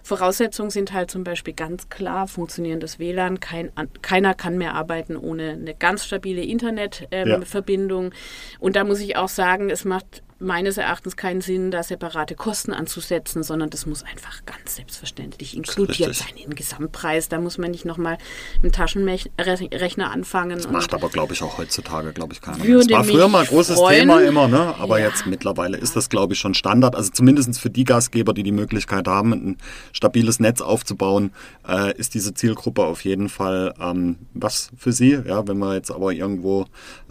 Voraussetzungen 0.03 0.69
sind 0.69 0.93
halt 0.93 1.11
zum 1.11 1.23
Beispiel 1.23 1.53
ganz 1.53 1.89
klar 1.89 2.27
funktionierendes 2.27 2.99
WLAN. 2.99 3.39
Kein, 3.39 3.71
keiner 4.01 4.33
kann 4.33 4.57
mehr 4.57 4.75
arbeiten 4.75 5.17
ohne 5.17 5.51
eine 5.51 5.73
ganz 5.75 6.05
stabile 6.05 6.41
Ja. 6.41 6.51
Internetverbindung. 6.51 8.11
Und 8.59 8.75
da 8.75 8.83
muss 8.83 8.99
ich 8.99 9.17
auch 9.17 9.29
sagen, 9.29 9.69
es 9.69 9.85
macht 9.85 10.23
meines 10.39 10.77
Erachtens 10.77 11.15
keinen 11.17 11.41
Sinn, 11.41 11.71
da 11.71 11.81
separate 11.83 12.35
Kosten 12.35 12.71
anzusetzen, 12.73 13.41
sondern 13.43 13.69
das 13.69 13.85
muss 13.85 14.03
einfach 14.03 14.45
ganz 14.45 14.75
selbstverständlich 14.75 15.55
inkludiert 15.57 16.13
sein 16.15 16.35
im 16.43 16.53
Gesamtpreis. 16.53 17.27
Da 17.29 17.39
muss 17.39 17.57
man 17.57 17.71
nicht 17.71 17.85
nochmal 17.85 18.17
dem 18.63 18.71
Taschenrechner 18.71 20.11
anfangen. 20.11 20.59
und- 20.63 20.71
Macht 20.71 20.93
aber, 20.93 21.09
glaube 21.09 21.33
ich, 21.33 21.41
auch 21.41 21.57
heutzutage, 21.57 22.13
glaube 22.13 22.33
ich, 22.33 22.41
keiner. 22.41 22.63
Es 22.63 22.89
war 22.89 23.03
früher 23.03 23.27
mal 23.27 23.41
ein 23.41 23.47
großes 23.47 23.75
freuen. 23.77 24.01
Thema 24.01 24.21
immer, 24.21 24.47
ne? 24.47 24.75
aber 24.77 24.99
Ja. 24.99 25.07
jetzt 25.07 25.25
mittlerweile 25.25 25.77
ist 25.77 25.95
das, 25.95 26.09
glaube 26.09 26.33
ich, 26.33 26.39
schon 26.39 26.53
Standard. 26.53 26.95
Also 26.95 27.11
zumindest 27.11 27.59
für 27.59 27.69
die 27.69 27.83
Gastgeber, 27.83 28.33
die 28.33 28.43
die 28.43 28.51
Möglichkeit 28.51 29.07
haben, 29.07 29.31
ein 29.33 29.57
stabiles 29.93 30.39
Netz 30.39 30.61
aufzubauen, 30.61 31.31
äh, 31.67 31.95
ist 31.97 32.13
diese 32.13 32.33
Zielgruppe 32.33 32.83
auf 32.83 33.03
jeden 33.05 33.29
Fall 33.29 33.73
ähm, 33.79 34.17
was 34.33 34.71
für 34.77 34.91
sie. 34.91 35.19
Ja, 35.25 35.47
wenn 35.47 35.57
man 35.57 35.73
jetzt 35.73 35.91
aber 35.91 36.11
irgendwo 36.11 36.65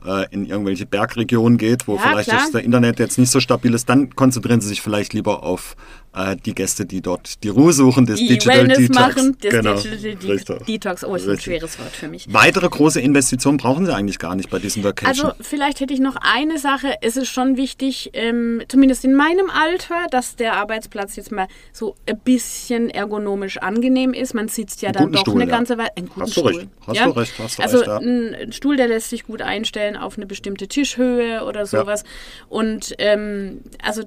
äh, 0.07 0.27
in 0.31 0.47
irgendwelche 0.47 0.87
Bergregionen 0.87 1.59
geht, 1.59 1.87
wo 1.89 1.97
Ja, 1.97 2.03
vielleicht 2.03 2.29
klar. 2.31 2.49
das 2.53 2.63
Internet 2.63 2.99
jetzt 2.99 3.19
nicht 3.19 3.31
so 3.31 3.41
stabil 3.41 3.75
ist, 3.75 3.89
dann 3.89 4.15
konzentrieren 4.15 4.61
sie 4.61 4.69
sich 4.69 4.81
vielleicht 4.83 5.13
lieber 5.13 5.43
auf 5.43 5.77
äh, 6.17 6.37
die 6.37 6.55
Gäste, 6.55 6.87
die 6.87 7.01
dort 7.03 7.43
die 7.45 7.49
Ruhe 7.49 7.73
suchen, 7.73 8.07
das 8.07 8.19
die 8.19 8.29
Digital 8.29 8.59
Wellness 8.59 8.79
Detox. 8.79 8.99
machen, 8.99 9.37
das 9.41 9.51
Genau, 9.53 9.75
Digital 9.75 10.15
De 10.17 10.31
richtig. 10.33 10.67
Detox. 10.67 11.05
Oh, 11.05 11.15
ist 11.15 11.29
ein 11.29 11.39
schweres 11.39 11.79
Wort 11.79 11.93
für 11.93 12.09
mich. 12.09 12.27
Weitere 12.33 12.69
große 12.69 13.01
Investitionen 13.01 13.59
brauchen 13.59 13.87
sie 13.87 13.95
eigentlich 13.95 14.19
gar 14.19 14.35
nicht 14.35 14.49
bei 14.51 14.59
diesem 14.59 14.83
Vacation. 14.83 15.27
Also 15.27 15.43
vielleicht 15.43 15.81
hätte 15.81 15.93
ich 15.93 16.01
noch 16.01 16.17
eine 16.17 16.59
Sache. 16.59 16.95
Es 17.03 17.17
ist 17.17 17.29
schon 17.29 17.57
wichtig, 17.57 18.11
ähm, 18.15 18.63
zumindest 18.69 19.05
in 19.05 19.15
meinem 19.15 19.51
Alter, 19.51 20.07
dass 20.11 20.37
der 20.37 20.55
Arbeitsplatz 20.55 21.17
jetzt 21.17 21.33
mal 21.33 21.49
so 21.73 21.97
ein 22.09 22.19
bisschen 22.21 22.89
ergonomisch 22.89 23.59
angenehm 23.59 24.15
ist. 24.15 24.35
Man 24.35 24.49
sitzt 24.49 24.83
ja 24.83 24.89
Einen 24.89 24.97
dann 24.99 25.13
doch 25.13 25.21
Stuhl, 25.21 25.35
eine 25.41 25.51
ja. 25.51 25.57
ganze 25.57 25.77
Weile. 25.77 25.91
Einen 25.97 26.09
guten 26.09 26.23
Hast 26.23 26.37
du 26.37 26.41
Stuhl. 26.41 26.57
recht, 26.57 26.69
hast 26.87 26.97
ja? 26.97 27.05
du 27.05 27.11
recht, 27.11 27.33
hast 27.39 27.59
du 27.59 27.63
also 27.63 27.77
recht, 27.79 27.87
ja. 27.89 27.97
ein, 27.99 28.35
ein 28.35 28.53
Stuhl, 28.53 28.77
der 28.77 28.89
lässt 28.89 29.11
sich 29.11 29.25
gut 29.25 29.43
einstellen 29.43 29.97
auf 29.97 30.17
eine 30.17 30.27
bestimmte 30.27 30.67
Tischhöhe 30.67 31.45
oder 31.45 31.67
sowas. 31.67 32.05
Und 32.49 32.95
ähm, 32.99 33.61
also 33.83 34.05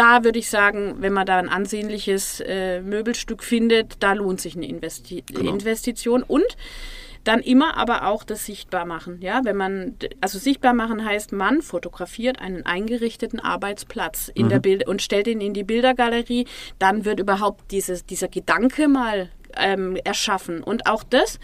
da 0.00 0.24
würde 0.24 0.38
ich 0.38 0.48
sagen, 0.48 0.96
wenn 1.00 1.12
man 1.12 1.26
da 1.26 1.36
ein 1.36 1.50
ansehnliches 1.50 2.40
äh, 2.40 2.80
Möbelstück 2.80 3.42
findet, 3.44 4.02
da 4.02 4.14
lohnt 4.14 4.40
sich 4.40 4.56
eine 4.56 4.66
Investi 4.66 5.22
Genau. 5.26 5.50
Investition 5.52 6.22
und 6.22 6.56
dann 7.24 7.40
immer 7.40 7.76
aber 7.76 8.06
auch 8.06 8.24
das 8.24 8.46
sichtbar 8.46 8.86
machen. 8.86 9.20
Ja, 9.20 9.44
wenn 9.44 9.56
man, 9.58 9.96
also 10.22 10.38
sichtbar 10.38 10.72
machen 10.72 11.04
heißt, 11.04 11.32
man 11.32 11.60
fotografiert 11.60 12.40
einen 12.40 12.64
eingerichteten 12.64 13.40
Arbeitsplatz 13.40 14.30
in 14.34 14.46
Mhm. 14.46 14.48
der 14.48 14.58
Bild 14.60 14.88
und 14.88 15.02
stellt 15.02 15.26
ihn 15.26 15.42
in 15.42 15.52
die 15.52 15.64
Bildergalerie, 15.64 16.46
dann 16.78 17.04
wird 17.04 17.20
überhaupt 17.20 17.70
dieses, 17.70 18.06
dieser 18.06 18.28
Gedanke 18.28 18.88
mal 18.88 19.28
ähm, 19.54 19.96
erschaffen. 20.02 20.62
Und 20.62 20.86
auch 20.86 21.02
das 21.02 21.38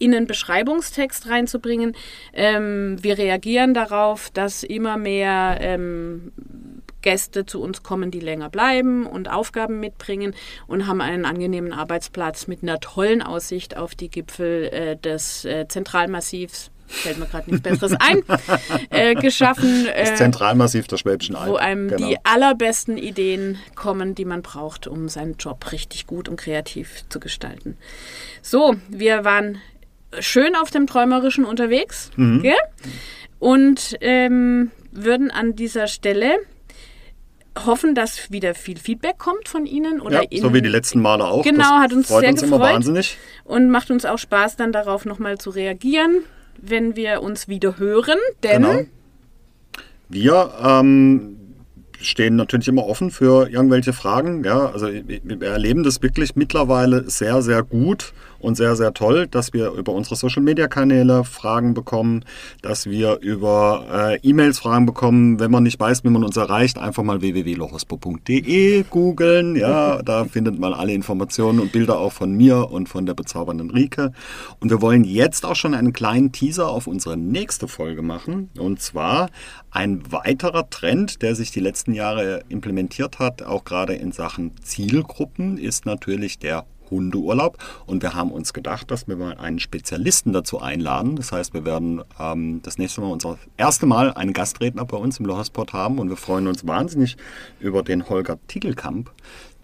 in 0.00 0.14
einen 0.14 0.26
Beschreibungstext 0.26 1.28
reinzubringen. 1.28 1.94
Ähm, 2.32 2.96
wir 3.00 3.18
reagieren 3.18 3.74
darauf, 3.74 4.30
dass 4.30 4.64
immer 4.64 4.96
mehr 4.96 5.58
ähm, 5.60 6.32
Gäste 7.02 7.46
zu 7.46 7.60
uns 7.62 7.82
kommen, 7.82 8.10
die 8.10 8.20
länger 8.20 8.50
bleiben 8.50 9.06
und 9.06 9.30
Aufgaben 9.30 9.78
mitbringen 9.78 10.34
und 10.66 10.86
haben 10.86 11.00
einen 11.00 11.24
angenehmen 11.24 11.72
Arbeitsplatz 11.72 12.46
mit 12.46 12.62
einer 12.62 12.80
tollen 12.80 13.22
Aussicht 13.22 13.76
auf 13.76 13.94
die 13.94 14.10
Gipfel 14.10 14.64
äh, 14.72 14.96
des 14.96 15.44
äh, 15.44 15.68
Zentralmassivs. 15.68 16.70
Fällt 16.86 17.18
mir 17.18 17.26
gerade 17.26 17.48
nichts 17.48 17.62
Besseres 17.62 17.92
ein, 18.00 18.24
äh, 18.90 19.14
geschaffen. 19.14 19.84
Das 19.84 20.10
Äh, 20.10 20.14
Zentralmassiv 20.16 20.88
der 20.88 20.96
Schwäbischen 20.96 21.36
Alb. 21.36 21.52
wo 21.52 21.54
einem 21.54 21.88
genau. 21.88 22.08
die 22.08 22.16
allerbesten 22.24 22.96
Ideen 22.96 23.58
kommen, 23.76 24.16
die 24.16 24.24
man 24.24 24.42
braucht, 24.42 24.88
um 24.88 25.08
seinen 25.08 25.36
Job 25.36 25.70
richtig 25.70 26.08
gut 26.08 26.28
und 26.28 26.36
kreativ 26.36 27.04
zu 27.08 27.20
gestalten. 27.20 27.78
So, 28.42 28.74
wir 28.88 29.24
waren 29.24 29.58
schön 30.18 30.54
auf 30.56 30.70
dem 30.70 30.86
Träumerischen 30.86 31.44
unterwegs 31.44 32.10
Mhm. 32.16 32.42
gell? 32.42 32.54
und 33.38 33.96
ähm, 34.00 34.70
würden 34.92 35.30
an 35.30 35.54
dieser 35.56 35.86
Stelle 35.86 36.32
hoffen, 37.66 37.94
dass 37.94 38.30
wieder 38.30 38.54
viel 38.54 38.78
Feedback 38.78 39.18
kommt 39.18 39.48
von 39.48 39.66
Ihnen 39.66 40.00
oder 40.00 40.22
ja, 40.30 40.40
so 40.40 40.54
wie 40.54 40.62
die 40.62 40.68
letzten 40.68 41.00
Male 41.00 41.24
auch. 41.24 41.42
Genau, 41.44 41.58
das 41.58 41.80
hat 41.82 41.92
uns 41.92 42.08
freut 42.08 42.20
sehr 42.20 42.30
uns 42.30 42.42
immer 42.42 42.58
gefreut. 42.58 42.74
wahnsinnig. 42.74 43.18
und 43.44 43.70
macht 43.70 43.90
uns 43.90 44.04
auch 44.04 44.18
Spaß, 44.18 44.56
dann 44.56 44.72
darauf 44.72 45.04
nochmal 45.04 45.38
zu 45.38 45.50
reagieren, 45.50 46.24
wenn 46.60 46.96
wir 46.96 47.22
uns 47.22 47.48
wieder 47.48 47.78
hören, 47.78 48.18
denn 48.42 48.62
Genau. 48.62 48.80
Wir 50.08 50.52
ähm, 50.64 51.36
stehen 52.00 52.34
natürlich 52.36 52.66
immer 52.68 52.84
offen 52.86 53.10
für 53.12 53.48
irgendwelche 53.48 53.92
Fragen. 53.92 54.42
Ja, 54.44 54.66
also 54.70 54.88
wir 54.88 55.42
erleben 55.48 55.84
das 55.84 56.02
wirklich 56.02 56.34
mittlerweile 56.34 57.08
sehr, 57.08 57.42
sehr 57.42 57.62
gut 57.62 58.12
und 58.40 58.56
sehr, 58.56 58.76
sehr 58.76 58.92
toll, 58.94 59.26
dass 59.26 59.52
wir 59.52 59.72
über 59.72 59.92
unsere 59.92 60.16
Social-Media-Kanäle 60.16 61.24
Fragen 61.24 61.74
bekommen, 61.74 62.24
dass 62.62 62.86
wir 62.86 63.18
über 63.20 63.86
äh, 63.92 64.18
E-Mails 64.22 64.58
Fragen 64.58 64.86
bekommen. 64.86 65.38
Wenn 65.38 65.50
man 65.50 65.62
nicht 65.62 65.78
weiß, 65.78 66.04
wie 66.04 66.08
man 66.08 66.24
uns 66.24 66.36
erreicht, 66.36 66.78
einfach 66.78 67.02
mal 67.02 67.20
www.lohospo.de 67.20 68.84
googeln. 68.88 69.56
Ja, 69.56 70.02
da 70.04 70.24
findet 70.24 70.58
man 70.58 70.72
alle 70.72 70.92
Informationen 70.92 71.60
und 71.60 71.72
Bilder 71.72 71.98
auch 71.98 72.12
von 72.12 72.32
mir 72.32 72.70
und 72.70 72.88
von 72.88 73.06
der 73.06 73.14
bezaubernden 73.14 73.70
Rike. 73.70 74.12
Und 74.58 74.70
wir 74.70 74.80
wollen 74.80 75.04
jetzt 75.04 75.44
auch 75.44 75.56
schon 75.56 75.74
einen 75.74 75.92
kleinen 75.92 76.32
Teaser 76.32 76.68
auf 76.68 76.86
unsere 76.86 77.16
nächste 77.16 77.68
Folge 77.68 78.02
machen. 78.02 78.50
Und 78.58 78.80
zwar 78.80 79.30
ein 79.70 80.10
weiterer 80.10 80.68
Trend, 80.70 81.22
der 81.22 81.34
sich 81.34 81.50
die 81.50 81.60
letzten 81.60 81.94
Jahre 81.94 82.42
implementiert 82.48 83.18
hat, 83.18 83.42
auch 83.42 83.64
gerade 83.64 83.94
in 83.94 84.12
Sachen 84.12 84.52
Zielgruppen, 84.62 85.58
ist 85.58 85.86
natürlich 85.86 86.38
der 86.38 86.64
Hundeurlaub. 86.90 87.58
Und 87.86 88.02
wir 88.02 88.14
haben 88.14 88.32
uns 88.32 88.52
gedacht, 88.52 88.90
dass 88.90 89.08
wir 89.08 89.16
mal 89.16 89.36
einen 89.36 89.58
Spezialisten 89.58 90.32
dazu 90.32 90.60
einladen. 90.60 91.16
Das 91.16 91.32
heißt, 91.32 91.54
wir 91.54 91.64
werden 91.64 92.02
ähm, 92.18 92.60
das 92.62 92.78
nächste 92.78 93.00
Mal 93.00 93.10
unser 93.10 93.38
erste 93.56 93.86
Mal 93.86 94.12
einen 94.12 94.32
Gastredner 94.32 94.84
bei 94.84 94.96
uns 94.96 95.18
im 95.18 95.26
Lohasport 95.26 95.72
haben. 95.72 95.98
Und 95.98 96.08
wir 96.08 96.16
freuen 96.16 96.46
uns 96.46 96.66
wahnsinnig 96.66 97.16
über 97.60 97.82
den 97.82 98.08
Holger 98.08 98.38
Tiegelkamp, 98.48 99.10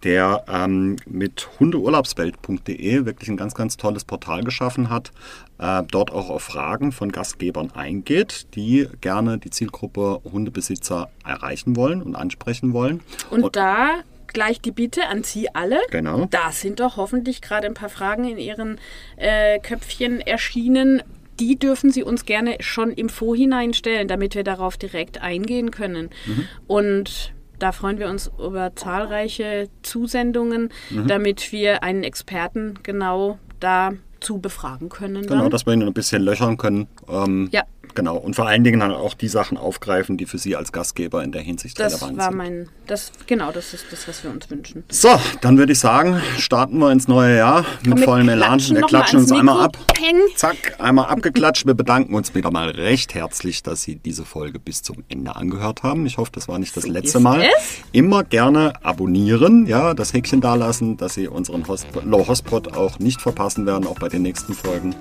der 0.02 0.44
ähm, 0.48 0.96
mit 1.06 1.48
hundeurlaubswelt.de 1.58 3.06
wirklich 3.06 3.28
ein 3.28 3.36
ganz, 3.36 3.54
ganz 3.54 3.76
tolles 3.76 4.04
Portal 4.04 4.44
geschaffen 4.44 4.90
hat, 4.90 5.10
äh, 5.58 5.82
dort 5.90 6.12
auch 6.12 6.30
auf 6.30 6.42
Fragen 6.42 6.92
von 6.92 7.10
Gastgebern 7.10 7.72
eingeht, 7.72 8.46
die 8.54 8.88
gerne 9.00 9.38
die 9.38 9.50
Zielgruppe 9.50 10.20
Hundebesitzer 10.30 11.10
erreichen 11.24 11.76
wollen 11.76 12.02
und 12.02 12.14
ansprechen 12.14 12.72
wollen. 12.72 13.00
Und, 13.30 13.44
und 13.44 13.56
da 13.56 14.02
gleich 14.36 14.60
die 14.60 14.70
Bitte 14.70 15.06
an 15.08 15.24
Sie 15.24 15.54
alle. 15.54 15.80
Genau. 15.90 16.26
Da 16.30 16.52
sind 16.52 16.80
doch 16.80 16.98
hoffentlich 16.98 17.40
gerade 17.40 17.66
ein 17.66 17.72
paar 17.72 17.88
Fragen 17.88 18.28
in 18.28 18.36
Ihren 18.36 18.78
äh, 19.16 19.58
Köpfchen 19.60 20.20
erschienen. 20.20 21.02
Die 21.40 21.58
dürfen 21.58 21.90
Sie 21.90 22.02
uns 22.02 22.26
gerne 22.26 22.58
schon 22.60 22.90
im 22.90 23.08
Vorhinein 23.08 23.72
stellen, 23.72 24.08
damit 24.08 24.34
wir 24.34 24.44
darauf 24.44 24.76
direkt 24.76 25.22
eingehen 25.22 25.70
können. 25.70 26.10
Mhm. 26.26 26.48
Und 26.66 27.32
da 27.58 27.72
freuen 27.72 27.98
wir 27.98 28.10
uns 28.10 28.30
über 28.38 28.76
zahlreiche 28.76 29.70
Zusendungen, 29.80 30.68
mhm. 30.90 31.06
damit 31.06 31.50
wir 31.50 31.82
einen 31.82 32.04
Experten 32.04 32.74
genau 32.82 33.38
dazu 33.58 34.38
befragen 34.38 34.90
können. 34.90 35.22
Genau, 35.22 35.44
dann. 35.44 35.50
dass 35.50 35.64
wir 35.64 35.72
ihn 35.72 35.82
ein 35.82 35.94
bisschen 35.94 36.20
löchern 36.22 36.58
können. 36.58 36.88
Ähm, 37.08 37.48
ja. 37.52 37.62
Genau, 37.96 38.18
und 38.18 38.36
vor 38.36 38.46
allen 38.46 38.62
Dingen 38.62 38.80
dann 38.80 38.92
auch 38.92 39.14
die 39.14 39.26
Sachen 39.26 39.56
aufgreifen, 39.56 40.18
die 40.18 40.26
für 40.26 40.36
Sie 40.36 40.54
als 40.54 40.70
Gastgeber 40.70 41.24
in 41.24 41.32
der 41.32 41.40
Hinsicht 41.40 41.80
das 41.80 41.94
relevant 41.94 42.18
war 42.18 42.30
Mein, 42.30 42.68
das, 42.86 43.10
genau, 43.26 43.50
das 43.52 43.72
ist 43.72 43.86
das, 43.90 44.06
was 44.06 44.22
wir 44.22 44.30
uns 44.30 44.50
wünschen. 44.50 44.84
So, 44.90 45.08
dann 45.40 45.56
würde 45.56 45.72
ich 45.72 45.78
sagen, 45.78 46.20
starten 46.36 46.78
wir 46.78 46.92
ins 46.92 47.08
neue 47.08 47.38
Jahr 47.38 47.64
mit 47.86 48.00
vollem 48.00 48.28
Elan. 48.28 48.60
Wir 48.60 48.82
klatschen 48.82 49.20
uns 49.20 49.32
einmal 49.32 49.64
ab. 49.64 49.78
Peng. 49.94 50.18
Zack, 50.36 50.76
einmal 50.78 51.06
abgeklatscht. 51.06 51.66
Wir 51.66 51.72
bedanken 51.72 52.14
uns 52.14 52.34
wieder 52.34 52.50
mal 52.50 52.68
recht 52.68 53.14
herzlich, 53.14 53.62
dass 53.62 53.82
Sie 53.82 53.96
diese 53.96 54.26
Folge 54.26 54.58
bis 54.58 54.82
zum 54.82 55.02
Ende 55.08 55.34
angehört 55.34 55.82
haben. 55.82 56.04
Ich 56.04 56.18
hoffe, 56.18 56.32
das 56.34 56.48
war 56.48 56.58
nicht 56.58 56.76
das 56.76 56.84
so 56.84 56.90
letzte 56.90 57.18
Mal. 57.18 57.40
Es? 57.40 57.80
Immer 57.92 58.24
gerne 58.24 58.74
abonnieren, 58.84 59.64
ja, 59.64 59.94
das 59.94 60.12
Häkchen 60.12 60.42
dalassen, 60.42 60.98
dass 60.98 61.14
Sie 61.14 61.28
unseren 61.28 61.66
Host 61.66 61.86
Low 62.04 62.28
Hotspot 62.28 62.76
auch 62.76 62.98
nicht 62.98 63.22
verpassen 63.22 63.64
werden, 63.64 63.86
auch 63.86 63.98
bei 63.98 64.10
den 64.10 64.20
nächsten 64.20 64.52
Folgen. 64.52 64.94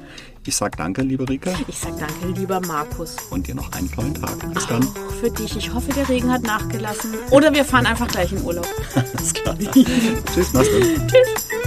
Ich 0.47 0.55
sag 0.55 0.77
danke, 0.77 1.01
liebe 1.01 1.27
Rike. 1.27 1.55
Ich 1.67 1.79
sag 1.79 1.97
danke, 1.97 2.27
lieber 2.39 2.62
Markus. 2.62 3.15
Und 3.31 3.47
dir 3.47 3.55
noch 3.55 3.71
einen 3.71 3.91
tollen 3.91 4.13
Tag. 4.13 4.53
Bis 4.53 4.67
dann. 4.67 4.84
Auch 4.84 5.13
für 5.19 5.31
dich. 5.31 5.58
Ich 5.58 5.73
hoffe, 5.73 5.91
der 5.91 6.08
Regen 6.08 6.31
hat 6.31 6.43
nachgelassen. 6.43 7.15
Oder 7.31 7.51
wir 7.51 7.65
fahren 7.65 7.88
einfach 7.88 8.08
gleich 8.08 8.31
in 8.31 8.43
Urlaub. 8.43 8.67
Alles 8.95 9.34
klar. 9.34 9.58
Tschüss, 9.58 10.53
mach's 10.53 10.69
gut. 10.69 11.08
Tschüss. 11.08 11.65